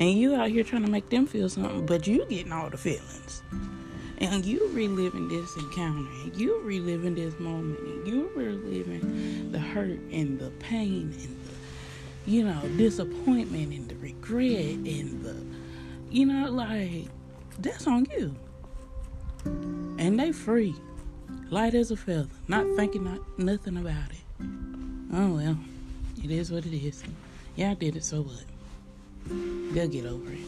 And 0.02 0.18
you 0.18 0.34
out 0.34 0.50
here 0.50 0.64
trying 0.64 0.84
to 0.84 0.90
make 0.90 1.10
them 1.10 1.28
feel 1.28 1.48
something, 1.48 1.86
but 1.86 2.08
you 2.08 2.26
getting 2.26 2.52
all 2.52 2.72
the 2.72 2.78
feelings. 2.78 3.44
And 4.18 4.44
you 4.44 4.68
reliving 4.70 5.28
this 5.28 5.56
encounter, 5.58 6.10
and 6.24 6.36
you 6.36 6.60
reliving 6.62 7.14
this 7.14 7.40
moment, 7.40 7.80
and 7.82 8.08
you 8.08 8.32
reliving 8.36 9.52
the 9.52 9.60
hurt 9.60 10.00
and 10.12 10.40
the 10.40 10.50
pain 10.58 11.14
and 11.22 11.38
the, 11.46 12.32
you 12.32 12.44
know, 12.44 12.60
disappointment 12.78 13.74
and 13.74 13.88
the 13.90 13.96
regret 13.98 14.56
and 14.56 15.24
the, 15.24 15.36
you 16.10 16.26
know, 16.26 16.50
like, 16.50 17.06
that's 17.60 17.86
on 17.86 18.08
you. 18.18 18.36
And 19.46 20.20
they 20.20 20.32
free, 20.32 20.74
light 21.52 21.76
as 21.76 21.92
a 21.92 21.96
feather, 21.96 22.28
not 22.48 22.66
thinking 22.76 23.04
not, 23.04 23.20
nothing 23.38 23.78
about 23.78 24.10
it. 24.10 24.46
Oh 25.14 25.36
well, 25.36 25.58
it 26.24 26.32
is 26.32 26.52
what 26.52 26.66
it 26.66 26.76
is. 26.76 27.04
Yeah, 27.56 27.70
I 27.70 27.74
did 27.76 27.96
it, 27.96 28.04
so 28.04 28.24
what? 28.24 28.46
They'll 29.26 29.88
get 29.88 30.06
over 30.06 30.32
it. 30.32 30.40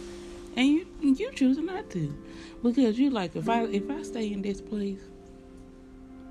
And 0.55 0.67
you 0.67 0.87
you 1.01 1.31
choose 1.33 1.57
not 1.57 1.89
to. 1.91 2.15
Because 2.61 2.97
you 2.97 3.09
like 3.09 3.35
if 3.35 3.49
I 3.49 3.63
if 3.63 3.89
I 3.89 4.03
stay 4.03 4.31
in 4.31 4.41
this 4.41 4.61
place, 4.61 5.01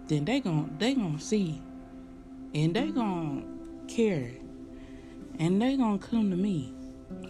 then 0.09 0.25
they 0.25 0.41
gon' 0.41 0.77
they 0.79 0.95
gonna 0.95 1.21
see 1.21 1.61
and 2.55 2.75
they 2.75 2.91
gonna 2.91 3.45
care 3.89 4.31
and 5.39 5.61
they 5.61 5.77
gonna 5.77 5.99
come 5.99 6.31
to 6.31 6.37
me. 6.37 6.73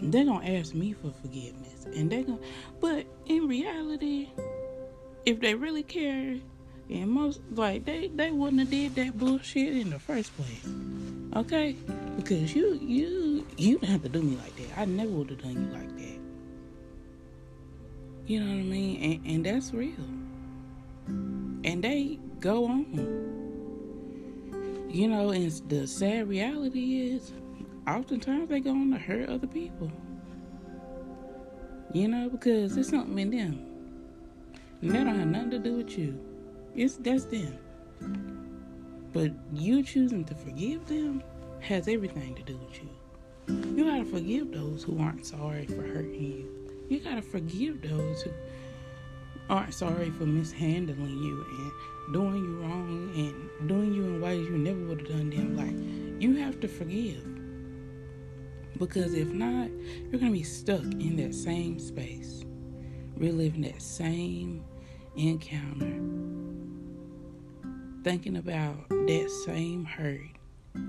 They 0.01 0.23
gonna 0.23 0.45
ask 0.45 0.73
me 0.73 0.93
for 0.93 1.11
forgiveness. 1.21 1.85
And 1.95 2.11
they 2.11 2.23
gonna 2.23 2.39
but 2.79 3.05
in 3.25 3.47
reality, 3.47 4.29
if 5.25 5.39
they 5.39 5.55
really 5.55 5.83
care 5.83 6.37
and 6.89 7.09
most 7.09 7.39
like 7.51 7.85
they 7.85 8.09
they 8.09 8.31
wouldn't 8.31 8.59
have 8.59 8.69
did 8.69 8.95
that 8.95 9.17
bullshit 9.17 9.75
in 9.77 9.89
the 9.89 9.99
first 9.99 10.35
place. 10.37 10.67
Okay? 11.35 11.75
Because 12.17 12.53
you 12.53 12.79
you 12.81 13.22
you 13.57 13.77
didn't 13.79 13.91
have 13.91 14.03
to 14.03 14.09
do 14.09 14.21
me 14.21 14.37
like 14.37 14.55
that. 14.57 14.77
I 14.79 14.85
never 14.85 15.11
would 15.11 15.29
have 15.29 15.41
done 15.41 15.51
you 15.51 15.77
like 15.77 15.97
that. 15.97 16.19
You 18.25 18.39
know 18.39 18.45
what 18.45 18.59
I 18.59 18.63
mean? 18.63 19.21
And, 19.25 19.35
and 19.35 19.45
that's 19.45 19.73
real. 19.73 19.93
And 21.07 21.83
they 21.83 22.19
go 22.39 22.65
on. 22.65 22.85
You 24.89 25.07
know, 25.07 25.31
and 25.31 25.51
the 25.69 25.87
sad 25.87 26.29
reality 26.29 27.13
is 27.13 27.33
oftentimes 27.87 28.49
they 28.49 28.59
go 28.59 28.71
on 28.71 28.91
to 28.91 28.97
hurt 28.97 29.29
other 29.29 29.47
people. 29.47 29.91
You 31.91 32.07
know, 32.07 32.29
because 32.29 32.77
it's 32.77 32.89
something 32.89 33.19
in 33.19 33.31
them. 33.31 33.65
And 34.81 34.91
that 34.91 35.03
don't 35.03 35.19
have 35.19 35.27
nothing 35.27 35.51
to 35.51 35.59
do 35.59 35.77
with 35.77 35.97
you. 35.97 36.19
It's 36.75 36.95
that's 36.95 37.25
them. 37.25 37.57
But 39.11 39.31
you 39.53 39.83
choosing 39.83 40.25
to 40.25 40.35
forgive 40.35 40.87
them 40.87 41.23
has 41.59 41.87
everything 41.87 42.35
to 42.35 42.43
do 42.43 42.57
with 42.57 42.81
you. 42.81 42.89
You 43.47 43.85
gotta 43.85 44.05
forgive 44.05 44.51
those 44.51 44.83
who 44.83 44.99
aren't 44.99 45.25
sorry 45.25 45.65
for 45.65 45.81
hurting 45.81 46.23
you. 46.23 46.49
You 46.89 46.99
gotta 46.99 47.21
forgive 47.21 47.81
those 47.81 48.21
who 48.21 48.31
aren't 49.49 49.73
sorry 49.73 50.09
for 50.11 50.25
mishandling 50.25 51.17
you 51.17 51.45
and 51.49 52.13
doing 52.13 52.43
you 52.43 52.61
wrong 52.61 53.11
and 53.15 53.67
doing 53.67 53.93
you 53.93 54.03
in 54.03 54.21
ways 54.21 54.47
you 54.47 54.57
never 54.57 54.79
would 54.85 55.01
have 55.01 55.09
done 55.09 55.29
them. 55.29 55.57
Like 55.57 56.21
you 56.21 56.35
have 56.35 56.59
to 56.61 56.67
forgive. 56.67 57.27
Because 58.77 59.13
if 59.13 59.27
not, 59.29 59.69
you're 60.09 60.19
gonna 60.19 60.31
be 60.31 60.43
stuck 60.43 60.81
in 60.81 61.17
that 61.17 61.35
same 61.35 61.79
space, 61.79 62.43
reliving 63.17 63.61
that 63.61 63.81
same 63.81 64.63
encounter 65.15 65.99
thinking 68.03 68.35
about 68.35 68.89
that 68.89 69.29
same 69.45 69.85
hurt, 69.85 70.32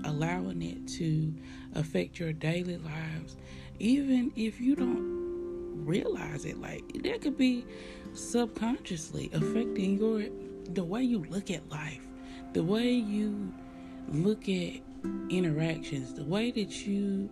allowing 0.03 0.61
it 0.61 0.87
to 0.87 1.33
affect 1.73 2.19
your 2.19 2.33
daily 2.33 2.77
lives, 2.77 3.37
even 3.79 4.31
if 4.35 4.59
you 4.59 4.75
don't 4.75 5.85
realize 5.85 6.45
it. 6.45 6.59
Like 6.59 6.83
that 7.03 7.21
could 7.21 7.37
be 7.37 7.65
subconsciously 8.13 9.29
affecting 9.33 9.97
your 9.97 10.23
the 10.73 10.83
way 10.83 11.03
you 11.03 11.23
look 11.29 11.51
at 11.51 11.69
life, 11.69 12.05
the 12.53 12.63
way 12.63 12.89
you 12.89 13.53
look 14.09 14.49
at 14.49 14.81
interactions, 15.29 16.13
the 16.13 16.23
way 16.23 16.51
that 16.51 16.87
you 16.87 17.29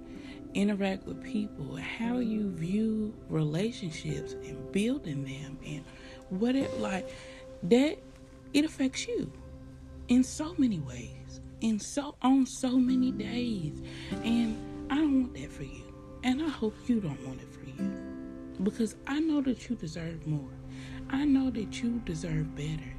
interact 0.53 1.05
with 1.07 1.23
people, 1.23 1.75
how 1.75 2.19
you 2.19 2.51
view 2.51 3.13
relationships 3.29 4.33
and 4.33 4.71
building 4.71 5.23
them 5.23 5.57
and 5.65 5.83
what 6.29 6.55
it 6.55 6.79
like 6.79 7.09
that 7.63 7.97
it 8.53 8.65
affects 8.65 9.07
you 9.07 9.31
in 10.09 10.23
so 10.23 10.53
many 10.57 10.79
ways, 10.79 11.41
in 11.63 11.79
so 11.79 12.15
on 12.21 12.45
so 12.45 12.71
many 12.77 13.11
days. 13.11 13.81
And 14.23 14.57
I 14.91 14.95
don't 14.95 15.21
want 15.21 15.33
that 15.35 15.51
for 15.51 15.63
you. 15.63 15.83
And 16.23 16.41
I 16.41 16.49
hope 16.49 16.75
you 16.87 16.99
don't 16.99 17.25
want 17.25 17.41
it 17.41 17.47
for 17.51 17.65
you. 17.65 17.89
Because 18.61 18.95
I 19.07 19.19
know 19.19 19.41
that 19.41 19.67
you 19.69 19.75
deserve 19.75 20.27
more. 20.27 20.51
I 21.09 21.25
know 21.25 21.49
that 21.49 21.81
you 21.81 22.01
deserve 22.05 22.55
better. 22.55 22.93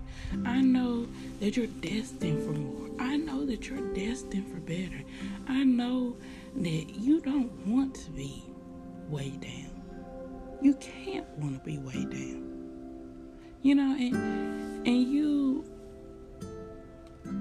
I 0.44 0.61
know 0.61 1.07
that 1.40 1.57
you're 1.57 1.66
destined 1.66 2.42
for 2.42 2.53
more. 2.53 2.90
I 2.98 3.16
know 3.16 3.44
that 3.46 3.68
you're 3.68 3.94
destined 3.94 4.48
for 4.48 4.61
better. 4.61 5.03
I 5.46 5.64
know 5.64 6.16
that 6.57 6.90
you 6.94 7.20
don't 7.20 7.53
want 7.66 7.94
to 7.96 8.11
be 8.11 8.44
way 9.09 9.31
down. 9.31 9.70
You 10.62 10.74
can't 10.74 11.29
want 11.38 11.62
to 11.62 11.64
be 11.64 11.79
way 11.79 12.05
down. 12.05 12.50
You 13.62 13.74
know, 13.74 13.96
and 13.96 14.87
and 14.87 15.12
you 15.12 15.64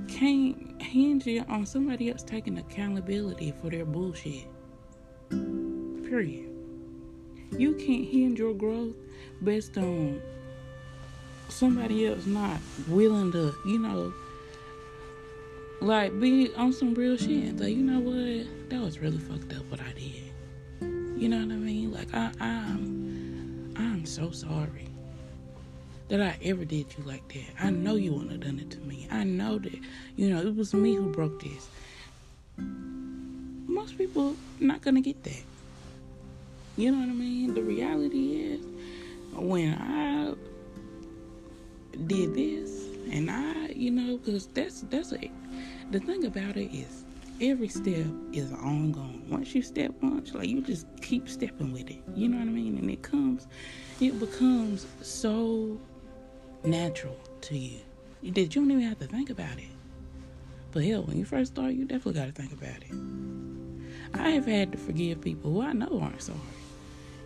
can't 0.08 0.63
hinge 0.94 1.28
on 1.50 1.66
somebody 1.66 2.12
else 2.12 2.22
taking 2.22 2.60
accountability 2.60 3.52
for 3.60 3.72
their 3.72 3.84
bullshit. 3.84 4.46
Period. 5.30 6.52
You 7.58 7.74
can't 7.74 8.08
hinge 8.08 8.38
your 8.38 8.54
growth 8.54 8.94
based 9.44 9.76
on 9.78 10.22
somebody 11.50 12.06
else 12.06 12.28
not 12.28 12.60
willing 12.88 13.32
to, 13.32 13.56
you 13.66 13.80
know, 13.80 14.14
like 15.82 16.18
be 16.20 16.54
on 16.54 16.72
some 16.72 16.94
real 16.94 17.18
shit. 17.18 17.58
Like, 17.58 17.76
you 17.76 17.84
know 17.84 18.00
what? 18.00 18.70
That 18.70 18.80
was 18.80 19.00
really 19.00 19.18
fucked 19.18 19.52
up 19.54 19.64
what 19.72 19.82
I 19.82 19.94
did. 19.94 20.32
You 21.20 21.28
know 21.30 21.40
what 21.40 21.54
I 21.54 21.58
mean? 21.58 21.92
Like 21.92 22.14
I 22.14 22.32
I'm 22.40 23.74
I'm 23.76 24.06
so 24.06 24.30
sorry 24.30 24.93
that 26.10 26.22
I 26.22 26.38
ever 26.44 26.66
did 26.66 26.86
you 26.98 27.04
like 27.06 27.28
that. 27.30 27.46
I 27.60 27.70
know 27.70 27.96
you 27.96 28.12
mm-hmm. 28.12 28.20
wouldn't 28.20 28.44
have 28.44 28.52
done 28.52 28.60
it 28.60 28.72
to 28.72 28.80
me. 28.80 29.08
I 29.12 29.24
know 29.24 29.58
that, 29.60 29.80
you 30.16 30.30
know, 30.30 30.42
it 30.42 30.56
was 30.56 30.74
me 30.74 30.96
who 30.96 31.12
broke 31.12 31.42
this. 31.42 31.68
Most 32.58 33.98
people 33.98 34.36
not 34.60 34.82
gonna 34.82 35.02
get 35.02 35.24
that. 35.24 35.44
You 36.78 36.92
know 36.92 37.00
what 37.00 37.10
I 37.10 37.14
mean? 37.14 37.54
The 37.54 37.62
reality 37.62 38.42
is, 38.42 38.66
when 39.34 39.74
I 39.74 40.34
did 42.08 42.34
this, 42.34 42.88
and 43.12 43.30
I, 43.30 43.68
you 43.68 43.92
know, 43.92 44.18
because 44.18 44.48
that's 44.48 44.82
that's 44.82 45.14
a, 45.14 45.32
the 45.92 46.00
thing 46.00 46.26
about 46.26 46.58
it 46.58 46.76
is, 46.76 47.04
every 47.42 47.68
step 47.68 48.08
is 48.32 48.52
ongoing. 48.54 49.24
Once 49.30 49.54
you 49.54 49.62
step 49.62 49.92
once, 50.02 50.34
like 50.34 50.48
you 50.48 50.62
just 50.62 50.88
keep 51.02 51.30
stepping 51.30 51.72
with 51.72 51.90
it. 51.90 52.02
You 52.16 52.28
know 52.30 52.38
what 52.38 52.48
I 52.48 52.52
mean? 52.52 52.78
And 52.78 52.90
it 52.90 53.02
comes, 53.02 53.48
it 54.00 54.20
becomes 54.20 54.88
so 55.02 55.80
natural 56.64 57.18
to 57.42 57.58
you 57.58 57.80
that 58.24 58.42
you 58.42 58.62
don't 58.62 58.72
even 58.72 58.84
have 58.84 59.00
to 59.00 59.08
think 59.08 59.30
about 59.30 59.58
it. 59.58 59.68
But 60.72 60.84
hell, 60.84 61.04
when 61.04 61.18
you 61.18 61.26
first 61.26 61.54
start, 61.54 61.74
you 61.74 61.86
definitely 61.86 62.14
got 62.14 62.26
to 62.26 62.32
think 62.32 62.52
about 62.52 62.82
it. 62.82 64.20
I 64.20 64.30
have 64.30 64.46
had 64.46 64.72
to 64.72 64.78
forgive 64.78 65.22
people 65.22 65.52
who 65.52 65.62
I 65.62 65.74
know 65.74 66.00
aren't 66.02 66.22
sorry, 66.22 66.40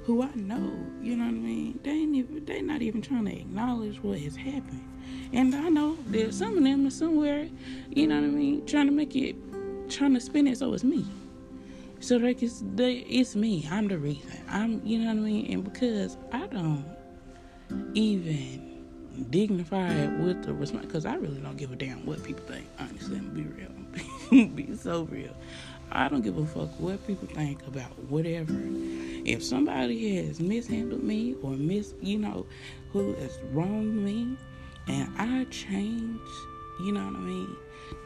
who 0.03 0.21
I 0.21 0.33
know, 0.35 0.73
you 1.01 1.15
know 1.15 1.25
what 1.25 1.29
I 1.29 1.37
mean. 1.37 1.79
They 1.83 1.91
ain't 1.91 2.15
even, 2.15 2.45
they 2.45 2.61
not 2.61 2.81
even 2.81 3.01
trying 3.01 3.25
to 3.25 3.39
acknowledge 3.39 4.01
what 4.03 4.19
has 4.19 4.35
happened, 4.35 4.83
and 5.33 5.53
I 5.55 5.69
know 5.69 5.97
that 6.07 6.33
some 6.33 6.57
of 6.57 6.63
them 6.63 6.87
are 6.87 6.91
somewhere, 6.91 7.47
you 7.89 8.07
know 8.07 8.15
what 8.15 8.23
I 8.23 8.27
mean, 8.27 8.65
trying 8.65 8.87
to 8.87 8.91
make 8.91 9.15
it, 9.15 9.35
trying 9.89 10.13
to 10.13 10.19
spin 10.19 10.47
it 10.47 10.57
so 10.57 10.73
it's 10.73 10.83
me. 10.83 11.05
So 11.99 12.17
like 12.17 12.43
it's 12.43 12.63
they, 12.75 12.97
it's 12.97 13.35
me. 13.35 13.67
I'm 13.71 13.87
the 13.87 13.97
reason. 13.97 14.39
I'm 14.49 14.85
you 14.85 14.99
know 14.99 15.07
what 15.07 15.17
I 15.17 15.21
mean, 15.21 15.51
and 15.51 15.63
because 15.63 16.15
I 16.31 16.47
don't 16.47 16.85
even 17.95 18.66
dignify 19.29 19.89
it 19.89 20.19
with 20.19 20.43
the 20.43 20.53
response, 20.53 20.85
because 20.85 21.05
I 21.05 21.15
really 21.15 21.39
don't 21.39 21.57
give 21.57 21.71
a 21.71 21.75
damn 21.75 22.05
what 22.05 22.23
people 22.23 22.43
think. 22.45 22.65
Honestly, 22.79 23.17
I'm 23.17 23.29
be 23.29 23.43
real, 23.43 24.47
be 24.55 24.75
so 24.75 25.03
real. 25.03 25.35
I 25.91 26.09
don't 26.09 26.21
give 26.21 26.37
a 26.37 26.45
fuck 26.45 26.69
what 26.79 27.05
people 27.07 27.27
think 27.27 27.65
about 27.65 27.97
whatever. 28.09 28.53
If 29.25 29.43
somebody 29.43 30.27
has 30.27 30.39
mishandled 30.39 31.03
me 31.03 31.35
or 31.41 31.51
mis, 31.51 31.93
you 32.01 32.19
know, 32.19 32.45
who 32.91 33.13
has 33.15 33.39
wronged 33.51 33.95
me, 33.95 34.37
and 34.87 35.09
I 35.17 35.45
change, 35.45 36.19
you 36.81 36.91
know 36.91 37.05
what 37.05 37.15
I 37.15 37.19
mean, 37.19 37.55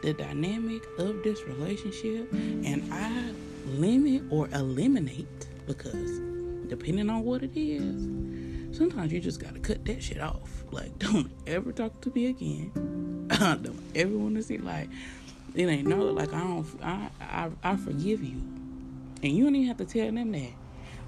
the 0.02 0.12
dynamic 0.12 0.82
of 0.98 1.22
this 1.22 1.42
relationship, 1.42 2.32
and 2.32 2.88
I 2.92 3.32
limit 3.66 4.22
or 4.30 4.48
eliminate 4.52 5.46
because 5.66 6.20
depending 6.68 7.10
on 7.10 7.22
what 7.24 7.42
it 7.42 7.56
is, 7.56 8.06
sometimes 8.72 9.12
you 9.12 9.20
just 9.20 9.40
gotta 9.40 9.60
cut 9.60 9.84
that 9.84 10.02
shit 10.02 10.20
off. 10.20 10.64
Like, 10.70 10.98
don't 10.98 11.30
ever 11.46 11.72
talk 11.72 12.00
to 12.02 12.10
me 12.10 12.26
again. 12.26 12.72
Don't 13.28 13.80
ever 13.94 14.18
want 14.18 14.34
to 14.34 14.42
see 14.42 14.58
like 14.58 14.90
it 15.54 15.66
ain't 15.66 15.86
no 15.86 16.04
like 16.04 16.32
I 16.34 16.40
don't 16.40 16.66
I, 16.82 17.08
I 17.20 17.50
I 17.62 17.76
forgive 17.76 18.22
you, 18.22 18.36
and 19.22 19.32
you 19.32 19.44
don't 19.44 19.54
even 19.54 19.68
have 19.68 19.78
to 19.78 19.86
tell 19.86 20.12
them 20.12 20.32
that. 20.32 20.52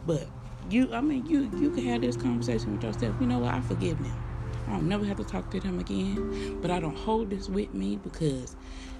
But 0.07 0.27
you, 0.71 0.93
I 0.95 1.01
mean, 1.01 1.27
you 1.27 1.51
you 1.59 1.71
can 1.71 1.85
have 1.85 2.01
this 2.01 2.17
conversation 2.17 2.73
with 2.73 2.83
yourself. 2.83 3.15
You 3.21 3.27
know 3.27 3.41
what? 3.41 3.53
I 3.55 3.61
forgive 3.61 3.99
them. 3.99 4.17
I 4.69 4.73
don't 4.73 4.89
never 4.89 5.05
have 5.05 5.19
to 5.19 5.25
talk 5.25 5.51
to 5.51 5.61
them 5.61 5.79
again. 5.79 6.61
But 6.63 6.71
I 6.71 6.81
don't 6.81 6.97
hold 6.97 7.31
this 7.31 7.49
with 7.49 7.75
me 7.75 7.97
because 7.97 8.57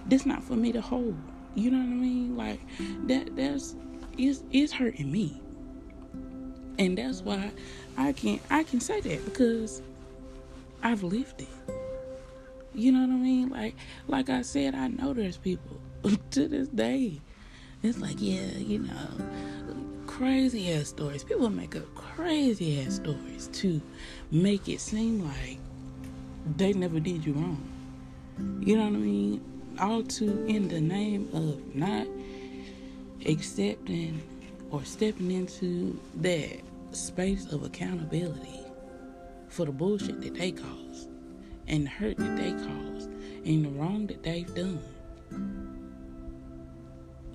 this 0.07 0.27
not 0.27 0.43
for 0.43 0.55
me 0.55 0.73
to 0.73 0.81
hold. 0.81 1.17
You 1.55 1.71
know 1.71 1.79
what 1.79 1.85
I 1.85 1.95
mean? 1.95 2.37
Like 2.37 2.61
that 3.07 3.37
that's 3.37 3.77
it's 4.19 4.43
it's 4.51 4.73
hurting 4.73 5.11
me. 5.11 5.41
And 6.79 6.99
that's 6.99 7.23
why 7.23 7.51
I 7.97 8.13
can 8.13 8.41
I 8.51 8.65
can 8.65 8.81
say 8.81 9.01
that 9.01 9.25
because 9.25 9.83
I've 10.83 11.03
lived 11.03 11.43
it. 11.43 11.49
You 12.75 12.91
know 12.91 13.01
what 13.01 13.11
I 13.11 13.19
mean? 13.19 13.49
Like 13.51 13.77
like 14.09 14.29
I 14.29 14.43
said, 14.43 14.75
I 14.75 14.89
know 14.89 15.13
there's 15.13 15.37
people 15.37 15.81
to 16.33 16.49
this 16.49 16.69
day. 16.69 17.21
It's 17.83 17.99
like, 17.99 18.17
yeah, 18.19 18.57
you 18.57 18.79
know, 18.79 20.05
crazy 20.07 20.73
ass 20.73 20.89
stories. 20.89 21.23
People 21.23 21.51
make 21.51 21.77
up 21.77 21.95
crazy 21.95 22.81
ass 22.81 22.97
stories 22.97 23.49
to 23.53 23.81
make 24.31 24.69
it 24.69 24.81
seem 24.81 25.25
like 25.25 25.59
they 26.57 26.73
never 26.73 26.99
did 26.99 27.25
you 27.25 27.35
wrong. 27.35 27.63
You 28.61 28.77
know 28.77 28.85
what 28.85 28.95
I 28.95 28.99
mean? 28.99 29.41
All 29.79 30.03
to 30.03 30.47
in 30.47 30.69
the 30.69 30.81
name 30.81 31.29
of 31.33 31.75
not 31.75 32.07
accepting 33.27 34.23
or 34.71 34.85
stepping 34.85 35.31
into 35.31 35.99
that 36.17 36.61
space 36.93 37.51
of 37.53 37.65
accountability 37.65 38.61
for 39.49 39.65
the 39.65 39.73
bullshit 39.73 40.21
that 40.21 40.35
they 40.35 40.53
caused 40.53 41.09
and 41.69 41.87
the 41.87 41.91
hurt 41.91 42.17
that 42.17 42.37
they 42.37 42.53
caused 42.53 43.11
and 43.45 43.65
the 43.65 43.71
wrong 43.71 44.07
that 44.07 44.23
they've 44.23 44.53
done. 44.55 44.83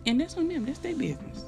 And 0.06 0.20
that's 0.20 0.38
on 0.38 0.48
them, 0.48 0.66
that's 0.66 0.80
their 0.80 0.96
business. 0.96 1.46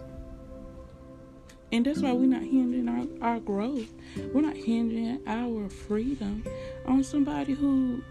And 1.71 1.85
that's 1.85 2.01
why 2.01 2.11
we're 2.11 2.25
not 2.25 2.41
hinging 2.41 2.87
our, 3.21 3.33
our 3.33 3.39
growth. 3.39 3.91
We're 4.33 4.41
not 4.41 4.57
hinging 4.57 5.21
our 5.25 5.69
freedom 5.69 6.43
on 6.85 7.03
somebody 7.03 7.53
who 7.53 8.03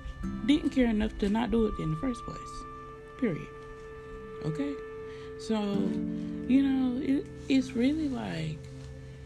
didn't 0.47 0.71
care 0.71 0.87
enough 0.87 1.17
to 1.19 1.29
not 1.29 1.51
do 1.51 1.67
it 1.67 1.75
in 1.79 1.91
the 1.91 1.97
first 1.97 2.25
place. 2.25 2.39
Period. 3.21 3.47
Okay? 4.47 4.75
So, 5.41 5.59
you 6.49 6.63
know, 6.63 7.01
it, 7.03 7.27
it's 7.49 7.73
really 7.73 8.11
like 8.11 8.59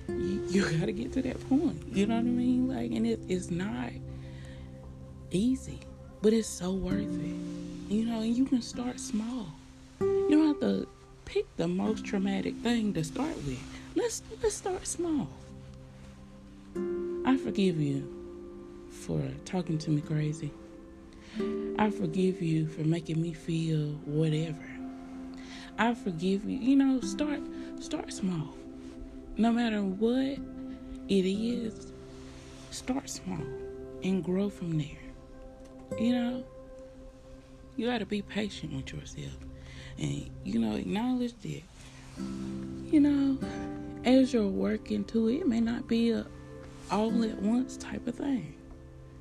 you, 0.08 0.46
you 0.48 0.78
got 0.78 0.86
to 0.86 0.92
get 0.92 1.12
to 1.14 1.22
that 1.22 1.48
point. 1.48 1.82
You 1.90 2.06
know 2.06 2.14
what 2.14 2.20
I 2.20 2.22
mean? 2.22 2.68
Like, 2.68 2.92
and 2.92 3.04
it, 3.04 3.18
it's 3.28 3.50
not 3.50 3.90
easy, 5.32 5.80
but 6.22 6.32
it's 6.32 6.48
so 6.48 6.70
worth 6.70 7.02
it. 7.02 7.92
You 7.92 8.06
know, 8.06 8.20
and 8.20 8.36
you 8.36 8.44
can 8.44 8.62
start 8.62 9.00
small. 9.00 9.48
You 10.00 10.30
don't 10.30 10.46
have 10.46 10.60
to 10.60 10.88
pick 11.24 11.46
the 11.56 11.66
most 11.66 12.04
traumatic 12.04 12.54
thing 12.58 12.94
to 12.94 13.02
start 13.02 13.34
with. 13.44 13.60
Let's 13.96 14.22
let's 14.42 14.54
start 14.54 14.86
small. 14.86 15.28
I 17.26 17.36
forgive 17.36 17.80
you 17.80 18.08
for 18.90 19.20
talking 19.44 19.78
to 19.78 19.90
me 19.90 20.00
crazy. 20.00 20.52
I 21.76 21.90
forgive 21.90 22.40
you 22.40 22.68
for 22.68 22.82
making 22.82 23.20
me 23.20 23.32
feel 23.32 23.88
whatever. 24.04 24.73
I 25.78 25.94
forgive 25.94 26.44
you. 26.44 26.58
You 26.58 26.76
know, 26.76 27.00
start 27.00 27.40
start 27.80 28.12
small. 28.12 28.54
No 29.36 29.52
matter 29.52 29.82
what 29.82 30.38
it 31.08 31.26
is, 31.26 31.92
start 32.70 33.08
small 33.10 33.44
and 34.02 34.22
grow 34.22 34.48
from 34.48 34.78
there. 34.78 35.98
You 35.98 36.12
know, 36.12 36.44
you 37.76 37.86
got 37.86 37.98
to 37.98 38.06
be 38.06 38.22
patient 38.22 38.72
with 38.72 38.92
yourself 38.92 39.36
and, 39.98 40.30
you 40.44 40.58
know, 40.58 40.76
acknowledge 40.76 41.34
that, 41.42 41.62
you 42.90 43.00
know, 43.00 43.38
as 44.04 44.32
you're 44.32 44.46
working 44.46 45.04
to 45.04 45.28
it, 45.28 45.40
it 45.40 45.48
may 45.48 45.60
not 45.60 45.88
be 45.88 46.10
a 46.10 46.26
all 46.90 47.24
at 47.24 47.40
once 47.40 47.76
type 47.76 48.06
of 48.06 48.14
thing. 48.14 48.54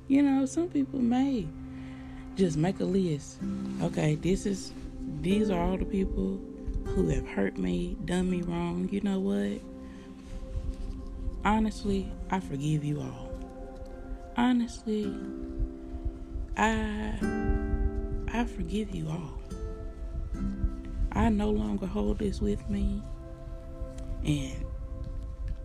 You 0.08 0.22
know, 0.22 0.46
some 0.46 0.68
people 0.68 1.00
may 1.00 1.46
just 2.36 2.56
make 2.56 2.80
a 2.80 2.84
list. 2.84 3.38
Okay, 3.82 4.16
this 4.16 4.46
is 4.46 4.72
these 5.20 5.50
are 5.50 5.60
all 5.60 5.76
the 5.76 5.84
people 5.84 6.40
who 6.84 7.08
have 7.08 7.26
hurt 7.26 7.58
me, 7.58 7.96
done 8.04 8.30
me 8.30 8.42
wrong. 8.42 8.88
You 8.90 9.00
know 9.00 9.18
what? 9.20 9.60
Honestly, 11.44 12.10
I 12.30 12.40
forgive 12.40 12.84
you 12.84 13.00
all. 13.00 13.30
Honestly, 14.36 15.14
I 16.56 17.14
I 18.32 18.44
forgive 18.44 18.94
you 18.94 19.08
all. 19.08 19.40
I 21.12 21.28
no 21.28 21.50
longer 21.50 21.86
hold 21.86 22.18
this 22.18 22.40
with 22.40 22.68
me 22.68 23.02
and 24.24 24.64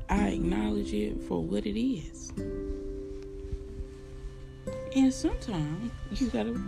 I 0.09 0.29
acknowledge 0.29 0.93
it 0.93 1.21
for 1.23 1.43
what 1.43 1.65
it 1.65 1.79
is. 1.79 2.31
And 4.95 5.13
sometimes 5.13 5.91
you 6.11 6.29
gotta 6.29 6.59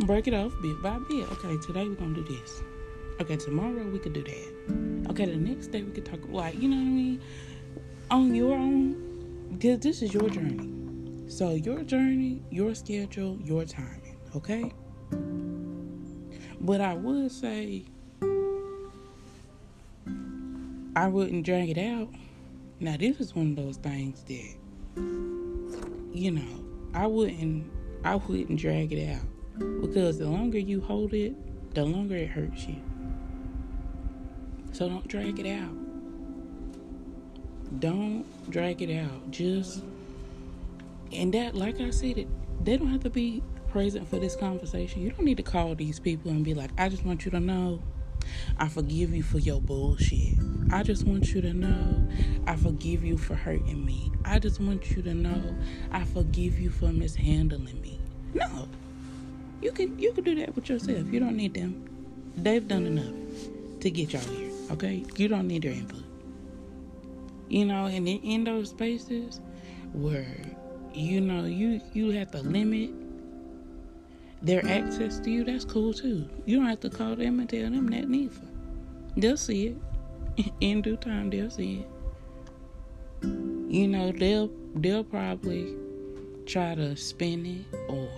break 0.00 0.26
it 0.26 0.34
off 0.34 0.52
bit 0.62 0.80
by 0.82 0.98
bit. 1.08 1.30
Okay, 1.32 1.56
today 1.58 1.88
we're 1.88 1.94
gonna 1.94 2.14
do 2.14 2.24
this. 2.24 2.62
Okay, 3.20 3.36
tomorrow 3.36 3.84
we 3.84 3.98
could 3.98 4.12
do 4.12 4.22
that. 4.22 5.10
Okay, 5.10 5.26
the 5.26 5.36
next 5.36 5.68
day 5.68 5.82
we 5.82 5.92
could 5.92 6.04
talk 6.04 6.20
like 6.28 6.60
you 6.60 6.68
know 6.68 6.76
what 6.76 6.82
I 6.82 6.90
mean? 6.90 7.20
On 8.10 8.34
your 8.34 8.54
own, 8.54 9.48
because 9.52 9.80
this 9.80 10.02
is 10.02 10.12
your 10.12 10.28
journey. 10.28 10.68
So, 11.28 11.52
your 11.52 11.82
journey, 11.82 12.42
your 12.50 12.74
schedule, 12.74 13.38
your 13.42 13.64
timing, 13.64 14.18
okay? 14.36 14.70
But 16.60 16.80
I 16.80 16.94
would 16.94 17.30
say 17.32 17.84
I 20.94 21.08
wouldn't 21.08 21.46
drag 21.46 21.70
it 21.70 21.78
out. 21.78 22.10
Now, 22.80 22.96
this 22.98 23.18
is 23.18 23.34
one 23.34 23.50
of 23.50 23.56
those 23.56 23.76
things 23.78 24.22
that, 24.24 24.54
you 26.12 26.32
know, 26.32 26.64
I 26.92 27.06
wouldn't, 27.06 27.70
I 28.04 28.16
wouldn't 28.16 28.58
drag 28.58 28.92
it 28.92 29.10
out 29.10 29.24
because 29.58 30.18
the 30.18 30.28
longer 30.28 30.58
you 30.58 30.80
hold 30.80 31.14
it, 31.14 31.34
the 31.74 31.84
longer 31.84 32.16
it 32.16 32.28
hurts 32.28 32.66
you. 32.66 32.76
So 34.72 34.88
don't 34.88 35.06
drag 35.08 35.38
it 35.38 35.46
out. 35.46 35.74
Don't 37.80 38.24
drag 38.50 38.82
it 38.82 38.94
out. 38.98 39.30
Just 39.30 39.82
and 41.12 41.32
that, 41.34 41.54
like 41.54 41.80
I 41.80 41.90
said, 41.90 42.18
it, 42.18 42.28
they 42.64 42.76
don't 42.76 42.88
have 42.88 43.02
to 43.02 43.10
be 43.10 43.42
present 43.68 44.08
for 44.08 44.18
this 44.18 44.36
conversation. 44.36 45.02
You 45.02 45.10
don't 45.10 45.24
need 45.24 45.36
to 45.38 45.42
call 45.42 45.74
these 45.74 45.98
people 45.98 46.30
and 46.30 46.44
be 46.44 46.54
like, 46.54 46.70
I 46.78 46.88
just 46.88 47.04
want 47.04 47.24
you 47.24 47.30
to 47.32 47.40
know 47.40 47.82
I 48.58 48.68
forgive 48.68 49.14
you 49.14 49.22
for 49.22 49.38
your 49.38 49.60
bullshit. 49.60 50.38
I 50.70 50.82
just 50.82 51.06
want 51.06 51.34
you 51.34 51.40
to 51.42 51.52
know 51.52 52.08
I 52.46 52.56
forgive 52.56 53.04
you 53.04 53.18
for 53.18 53.34
hurting 53.34 53.84
me. 53.84 54.12
I 54.24 54.38
just 54.38 54.60
want 54.60 54.90
you 54.90 55.02
to 55.02 55.14
know 55.14 55.56
I 55.90 56.04
forgive 56.04 56.58
you 56.58 56.70
for 56.70 56.92
mishandling 56.92 57.80
me. 57.80 57.98
No. 58.34 58.68
You 59.62 59.70
can 59.70 59.96
you 59.98 60.12
can 60.12 60.24
do 60.24 60.34
that 60.34 60.54
with 60.56 60.68
yourself. 60.68 61.06
You 61.12 61.20
don't 61.20 61.36
need 61.36 61.54
them. 61.54 61.88
they've 62.36 62.66
done 62.66 62.86
enough 62.86 63.14
to 63.80 63.90
get 63.90 64.12
y'all 64.12 64.22
here. 64.22 64.50
Okay, 64.72 65.04
you 65.16 65.28
don't 65.28 65.46
need 65.46 65.62
their 65.62 65.72
input. 65.72 66.02
You 67.48 67.66
know, 67.66 67.86
and 67.86 68.08
in, 68.08 68.20
in 68.22 68.44
those 68.44 68.70
spaces 68.70 69.40
where 69.92 70.36
you 70.92 71.20
know 71.20 71.44
you 71.44 71.80
you 71.92 72.10
have 72.10 72.32
to 72.32 72.40
limit 72.42 72.90
their 74.42 74.66
access 74.66 75.20
to 75.20 75.30
you, 75.30 75.44
that's 75.44 75.64
cool 75.64 75.92
too. 75.92 76.28
You 76.44 76.56
don't 76.56 76.66
have 76.66 76.80
to 76.80 76.90
call 76.90 77.14
them 77.14 77.38
and 77.38 77.48
tell 77.48 77.70
them 77.70 77.86
that 77.90 78.08
neither. 78.08 78.34
They'll 79.16 79.36
see 79.36 79.68
it 79.68 80.52
in 80.60 80.82
due 80.82 80.96
time. 80.96 81.30
They'll 81.30 81.50
see 81.50 81.84
it. 81.84 81.88
You 83.22 83.86
know, 83.86 84.10
they'll 84.10 84.50
they'll 84.74 85.04
probably 85.04 85.76
try 86.46 86.74
to 86.74 86.96
spin 86.96 87.46
it 87.46 87.78
or 87.88 88.08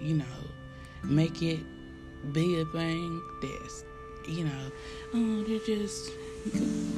you 0.00 0.14
know 0.14 0.24
make 1.04 1.42
it 1.42 1.60
be 2.32 2.60
a 2.60 2.64
thing 2.66 3.22
that's 3.42 3.84
you 4.26 4.44
know 4.44 4.70
oh 5.14 5.44
they're 5.44 5.58
just 5.60 6.10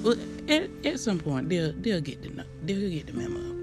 well, 0.03 0.17
at, 0.49 0.71
at 0.85 1.01
some 1.01 1.19
point 1.19 1.49
they'll 1.49 1.73
they'll 1.73 2.01
get 2.01 2.23
the 2.23 2.45
they'll 2.63 2.91
get 2.91 3.07
the 3.07 3.13
memo. 3.13 3.55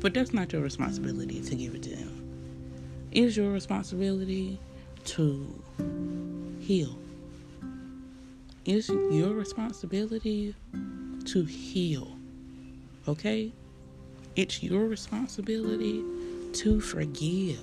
But 0.00 0.14
that's 0.14 0.32
not 0.32 0.52
your 0.52 0.62
responsibility 0.62 1.40
to 1.40 1.54
give 1.54 1.74
it 1.74 1.82
to 1.84 1.90
them. 1.96 3.08
It's 3.12 3.36
your 3.36 3.50
responsibility 3.50 4.60
to 5.06 5.62
heal. 6.60 6.96
It's 8.64 8.88
your 8.88 9.32
responsibility 9.32 10.54
to 11.24 11.44
heal 11.44 12.16
okay? 13.08 13.52
It's 14.34 14.62
your 14.62 14.86
responsibility 14.86 16.02
to 16.52 16.80
forgive 16.80 17.60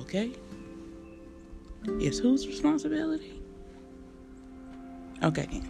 okay 0.00 0.32
it's 1.84 2.18
whose 2.18 2.46
responsibility? 2.46 3.42
Okay. 5.22 5.62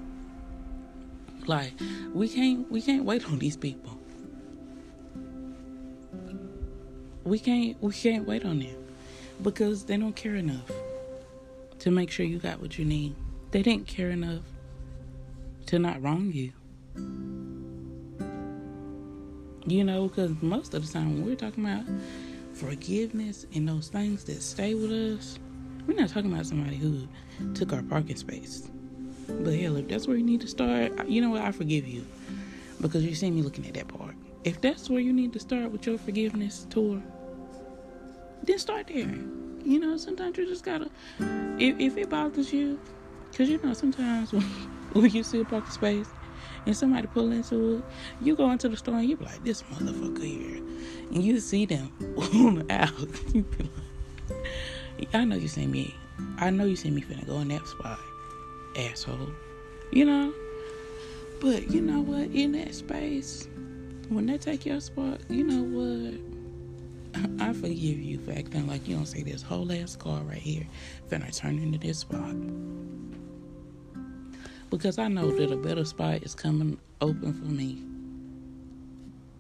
Like 1.47 1.73
we 2.13 2.29
can't 2.29 2.71
we 2.71 2.83
can't 2.83 3.05
wait 3.05 3.25
on 3.27 3.39
these 3.39 3.57
people. 3.57 3.99
We 7.25 7.39
can't 7.39 7.81
we 7.83 7.93
can't 7.93 8.27
wait 8.27 8.45
on 8.45 8.59
them 8.59 8.77
because 9.43 9.85
they 9.85 9.97
don't 9.97 10.17
care 10.17 10.37
enough 10.37 10.71
to 11.81 11.91
make 11.91 12.11
sure 12.11 12.27
you 12.27 12.39
got 12.39 12.61
what 12.61 12.79
you 12.79 12.85
need. 12.85 13.15
They 13.51 13.63
didn't 13.63 13.87
care 13.87 14.11
enough 14.11 14.43
to 15.67 15.79
not 15.79 16.03
wrong 16.03 16.33
you. 16.33 16.53
You 19.69 19.83
know, 19.83 20.09
because 20.09 20.31
most 20.43 20.75
of 20.75 20.87
the 20.87 20.93
time 20.93 21.15
when 21.15 21.27
we're 21.27 21.37
talking 21.37 21.65
about 21.65 21.85
forgiveness 22.55 23.47
and 23.55 23.69
those 23.69 23.89
things 23.89 24.25
that 24.25 24.41
stay 24.41 24.75
with 24.75 24.91
us, 24.91 25.39
we're 25.87 25.95
not 25.95 26.09
talking 26.09 26.33
about 26.33 26.47
somebody 26.47 26.77
who 26.77 27.09
took 27.55 27.73
our 27.73 27.83
parking 27.83 28.17
space. 28.17 28.69
But 29.29 29.55
hell, 29.55 29.77
if 29.77 29.89
that's 29.89 30.07
where 30.07 30.17
you 30.17 30.25
need 30.25 30.41
to 30.43 30.49
start, 30.49 31.07
you 31.09 31.21
know 31.21 31.31
what? 31.31 31.43
I 31.43 31.53
forgive 31.53 31.87
you 31.87 32.07
because 32.81 33.05
you 33.05 33.15
see 33.15 33.31
me 33.31 33.43
looking 33.43 33.67
at 33.67 33.75
that 33.75 33.89
part. 33.89 34.15
If 34.45 34.61
that's 34.61 34.89
where 34.89 35.01
you 35.01 35.13
need 35.13 35.33
to 35.33 35.41
start 35.41 35.71
with 35.71 35.87
your 35.87 35.99
forgiveness 35.99 36.67
tour, 36.71 37.03
then 38.43 38.59
start 38.59 38.87
there. 38.89 39.15
You 39.65 39.81
know, 39.81 39.97
sometimes 39.97 40.39
you 40.39 40.47
just 40.47 40.65
gotta. 40.65 40.91
If, 41.59 41.81
if 41.81 41.97
it 41.97 42.09
bothers 42.09 42.53
you, 42.53 42.79
because 43.31 43.49
you 43.49 43.59
know, 43.59 43.73
sometimes 43.75 44.33
when, 44.33 44.43
when 44.93 45.11
you 45.11 45.23
see 45.23 45.41
a 45.41 45.45
parking 45.45 45.71
space 45.71 46.09
and 46.65 46.77
somebody 46.77 47.09
pull 47.09 47.33
into 47.33 47.79
it, 47.79 47.85
you 48.21 48.37
go 48.37 48.51
into 48.51 48.69
the 48.69 48.77
store 48.77 48.97
and 48.97 49.09
you 49.09 49.17
be 49.17 49.25
like, 49.25 49.43
this 49.45 49.63
motherfucker 49.65 50.25
here. 50.25 50.57
And 51.13 51.23
you 51.23 51.41
see 51.41 51.67
them 51.67 51.93
on 52.35 52.71
out. 52.71 52.93
You 53.35 53.43
be 53.43 53.65
like, 53.65 53.73
I 55.13 55.25
know 55.25 55.37
you 55.37 55.49
see 55.49 55.67
me. 55.67 55.95
I 56.39 56.51
know 56.51 56.65
you 56.65 56.77
see 56.77 56.91
me 56.91 57.03
finna 57.03 57.27
go 57.27 57.39
in 57.41 57.49
that 57.49 57.67
spot, 57.67 57.99
asshole. 58.77 59.31
You 59.91 60.05
know? 60.05 60.35
But 61.41 61.71
you 61.71 61.81
know 61.81 62.01
what? 62.01 62.31
In 62.31 62.53
that 62.53 62.75
space, 62.75 63.49
when 64.09 64.27
they 64.27 64.39
take 64.39 64.65
your 64.65 64.81
spot, 64.81 65.21
you 65.29 65.45
know 65.45 65.63
what? 65.63 66.21
I 67.41 67.53
forgive 67.53 67.99
you 67.99 68.19
for 68.19 68.33
acting 68.33 68.67
like 68.67 68.89
you 68.89 68.97
don't 68.97 69.07
see 69.07 69.23
this 69.23 69.43
whole 69.43 69.71
ass 69.73 69.97
car 69.97 70.21
right 70.23 70.39
here 70.39 70.67
finna 71.11 71.35
turn 71.37 71.59
into 71.59 71.79
this 71.79 71.99
spot. 71.99 72.35
Because 74.71 74.99
I 74.99 75.09
know 75.09 75.31
that 75.31 75.53
a 75.53 75.57
better 75.57 75.85
spot 75.85 76.23
is 76.23 76.35
coming 76.35 76.79
open 77.01 77.35
for 77.35 77.45
me. 77.45 77.83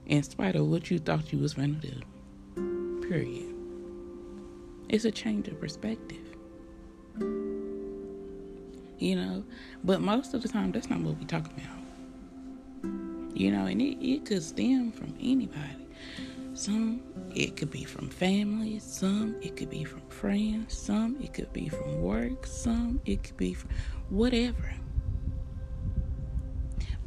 In 0.06 0.22
spite 0.22 0.54
of 0.54 0.66
what 0.66 0.90
you 0.90 0.98
thought 0.98 1.32
you 1.32 1.38
was 1.38 1.54
finna 1.54 1.80
do. 1.80 3.08
Period. 3.08 3.55
It's 4.88 5.04
a 5.04 5.10
change 5.10 5.48
of 5.48 5.60
perspective. 5.60 6.18
You 8.98 9.16
know, 9.16 9.44
but 9.84 10.00
most 10.00 10.32
of 10.32 10.42
the 10.42 10.48
time, 10.48 10.72
that's 10.72 10.88
not 10.88 11.00
what 11.00 11.18
we 11.18 11.24
talk 11.24 11.46
about. 11.46 12.92
You 13.34 13.50
know, 13.50 13.66
and 13.66 13.82
it, 13.82 14.02
it 14.02 14.24
could 14.24 14.42
stem 14.42 14.92
from 14.92 15.14
anybody. 15.20 15.86
Some 16.54 17.02
it 17.34 17.56
could 17.56 17.70
be 17.70 17.84
from 17.84 18.08
family, 18.08 18.78
some 18.78 19.36
it 19.42 19.56
could 19.56 19.68
be 19.68 19.84
from 19.84 20.00
friends, 20.08 20.78
some 20.78 21.16
it 21.22 21.34
could 21.34 21.52
be 21.52 21.68
from 21.68 22.00
work, 22.00 22.46
some 22.46 23.00
it 23.04 23.22
could 23.22 23.36
be 23.36 23.52
from 23.52 23.70
whatever. 24.08 24.72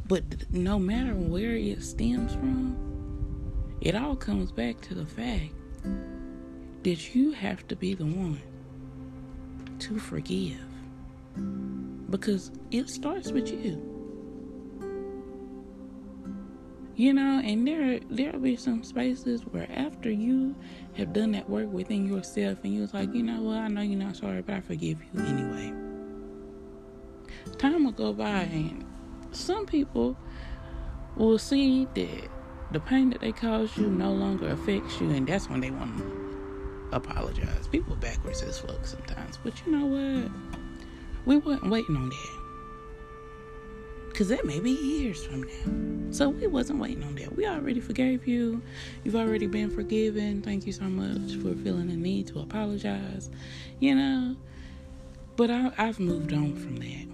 But 0.06 0.52
no 0.52 0.78
matter 0.78 1.14
where 1.14 1.56
it 1.56 1.82
stems 1.82 2.32
from, 2.34 2.76
it 3.80 3.96
all 3.96 4.14
comes 4.14 4.52
back 4.52 4.80
to 4.82 4.94
the 4.94 5.06
fact 5.06 5.52
that 6.82 7.14
you 7.14 7.32
have 7.32 7.66
to 7.68 7.76
be 7.76 7.94
the 7.94 8.06
one 8.06 8.40
to 9.80 9.98
forgive 9.98 10.60
because 12.10 12.50
it 12.70 12.88
starts 12.88 13.32
with 13.32 13.50
you. 13.50 13.86
You 16.96 17.14
know, 17.14 17.40
and 17.42 17.66
there 17.66 17.98
there'll 18.10 18.40
be 18.40 18.56
some 18.56 18.84
spaces 18.84 19.42
where 19.42 19.66
after 19.72 20.10
you 20.10 20.54
have 20.94 21.14
done 21.14 21.32
that 21.32 21.48
work 21.48 21.72
within 21.72 22.06
yourself 22.06 22.58
and 22.62 22.74
you're 22.74 22.88
like, 22.92 23.14
you 23.14 23.22
know 23.22 23.40
what, 23.40 23.56
I 23.56 23.68
know 23.68 23.80
you're 23.80 23.98
not 23.98 24.16
sorry, 24.16 24.42
but 24.42 24.56
I 24.56 24.60
forgive 24.60 24.98
you 25.02 25.20
anyway. 25.22 25.72
Time 27.56 27.84
will 27.84 27.92
go 27.92 28.12
by 28.12 28.42
and 28.42 28.84
some 29.32 29.64
people 29.64 30.16
will 31.16 31.38
see 31.38 31.86
that 31.94 32.28
the 32.72 32.80
pain 32.80 33.10
that 33.10 33.20
they 33.20 33.32
caused 33.32 33.78
you 33.78 33.88
no 33.88 34.12
longer 34.12 34.48
affects 34.50 35.00
you 35.00 35.10
and 35.10 35.26
that's 35.26 35.48
when 35.48 35.60
they 35.60 35.70
want 35.70 35.96
to 35.96 36.29
apologize. 36.92 37.68
People 37.68 37.96
backwards 37.96 38.42
as 38.42 38.58
fuck 38.58 38.86
sometimes. 38.86 39.38
But 39.42 39.64
you 39.64 39.72
know 39.72 39.86
what? 39.86 40.30
We 41.26 41.36
weren't 41.36 41.68
waiting 41.68 41.96
on 41.96 42.08
that. 42.08 42.40
Because 44.08 44.28
that 44.28 44.44
may 44.44 44.60
be 44.60 44.72
years 44.72 45.24
from 45.24 45.42
now. 45.42 46.12
So 46.12 46.28
we 46.28 46.46
wasn't 46.46 46.80
waiting 46.80 47.04
on 47.04 47.14
that. 47.14 47.36
We 47.36 47.46
already 47.46 47.80
forgave 47.80 48.26
you. 48.26 48.60
You've 49.04 49.16
already 49.16 49.46
been 49.46 49.70
forgiven. 49.70 50.42
Thank 50.42 50.66
you 50.66 50.72
so 50.72 50.84
much 50.84 51.36
for 51.36 51.54
feeling 51.54 51.88
the 51.88 51.96
need 51.96 52.26
to 52.28 52.40
apologize. 52.40 53.30
You 53.78 53.94
know? 53.94 54.36
But 55.36 55.50
I, 55.50 55.72
I've 55.78 56.00
moved 56.00 56.32
on 56.32 56.56
from 56.56 56.76
that. 56.76 57.06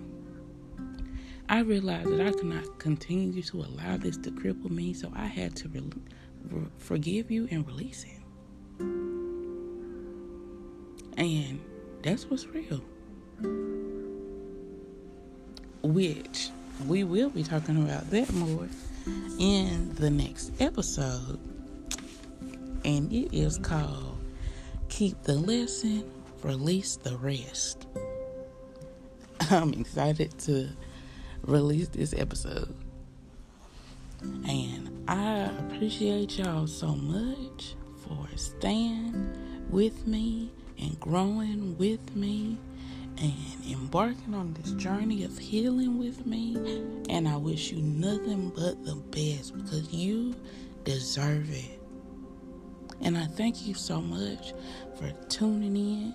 I 1.48 1.60
realized 1.60 2.10
that 2.10 2.26
I 2.26 2.32
could 2.32 2.46
not 2.46 2.78
continue 2.80 3.40
to 3.42 3.60
allow 3.60 3.96
this 3.98 4.16
to 4.16 4.32
cripple 4.32 4.70
me, 4.70 4.92
so 4.92 5.12
I 5.14 5.26
had 5.26 5.54
to 5.56 5.68
re- 5.68 5.92
re- 6.50 6.66
forgive 6.76 7.30
you 7.30 7.46
and 7.52 7.64
release 7.64 8.04
it. 8.04 8.16
And 11.16 11.61
that's 12.02 12.24
what's 12.26 12.46
real. 12.46 12.81
Which 15.83 16.50
we 16.87 17.05
will 17.05 17.31
be 17.31 17.42
talking 17.42 17.83
about 17.83 18.11
that 18.11 18.33
more 18.33 18.68
in 19.38 19.94
the 19.94 20.11
next 20.11 20.52
episode. 20.61 21.38
And 22.85 23.12
it 23.12 23.35
is 23.37 23.59
called 23.59 24.18
Keep 24.88 25.22
the 25.22 25.35
Lesson, 25.35 26.11
Release 26.42 26.96
the 26.96 27.16
Rest. 27.16 27.87
I'm 29.50 29.72
excited 29.74 30.38
to 30.40 30.68
release 31.42 31.88
this 31.88 32.14
episode. 32.14 32.74
And 34.22 35.05
I 35.09 35.50
appreciate 35.59 36.38
y'all 36.38 36.66
so 36.66 36.94
much 36.94 37.74
for 38.02 38.26
staying 38.37 39.31
with 39.70 40.07
me 40.07 40.50
and 40.78 40.98
growing 41.00 41.76
with 41.78 42.14
me 42.14 42.58
and 43.18 43.34
embarking 43.70 44.34
on 44.34 44.54
this 44.54 44.72
journey 44.72 45.24
of 45.24 45.38
healing 45.38 45.98
with 45.98 46.26
me. 46.26 46.56
And 47.08 47.28
I 47.28 47.36
wish 47.36 47.72
you 47.72 47.82
nothing 47.82 48.52
but 48.54 48.84
the 48.84 48.96
best 48.96 49.56
because 49.56 49.92
you 49.92 50.34
deserve 50.84 51.50
it. 51.50 51.80
And 53.00 53.16
I 53.18 53.26
thank 53.26 53.66
you 53.66 53.74
so 53.74 54.00
much 54.00 54.54
for 54.98 55.10
tuning 55.28 55.76
in 55.76 56.14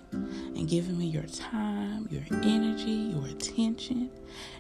and 0.56 0.68
giving 0.68 0.98
me 0.98 1.06
your 1.06 1.24
time, 1.24 2.08
your 2.10 2.24
energy, 2.44 3.14
your 3.14 3.28
attention. 3.28 4.10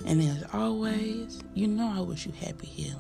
And 0.05 0.21
as 0.21 0.43
always, 0.53 1.41
you 1.55 1.67
know 1.67 1.91
I 1.95 2.01
wish 2.01 2.25
you 2.25 2.31
happy 2.33 2.67
healing. 2.67 2.99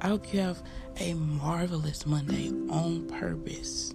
I 0.00 0.08
hope 0.08 0.32
you 0.32 0.40
have 0.40 0.62
a 0.98 1.14
marvelous 1.14 2.06
Monday 2.06 2.50
on 2.70 3.06
purpose. 3.08 3.94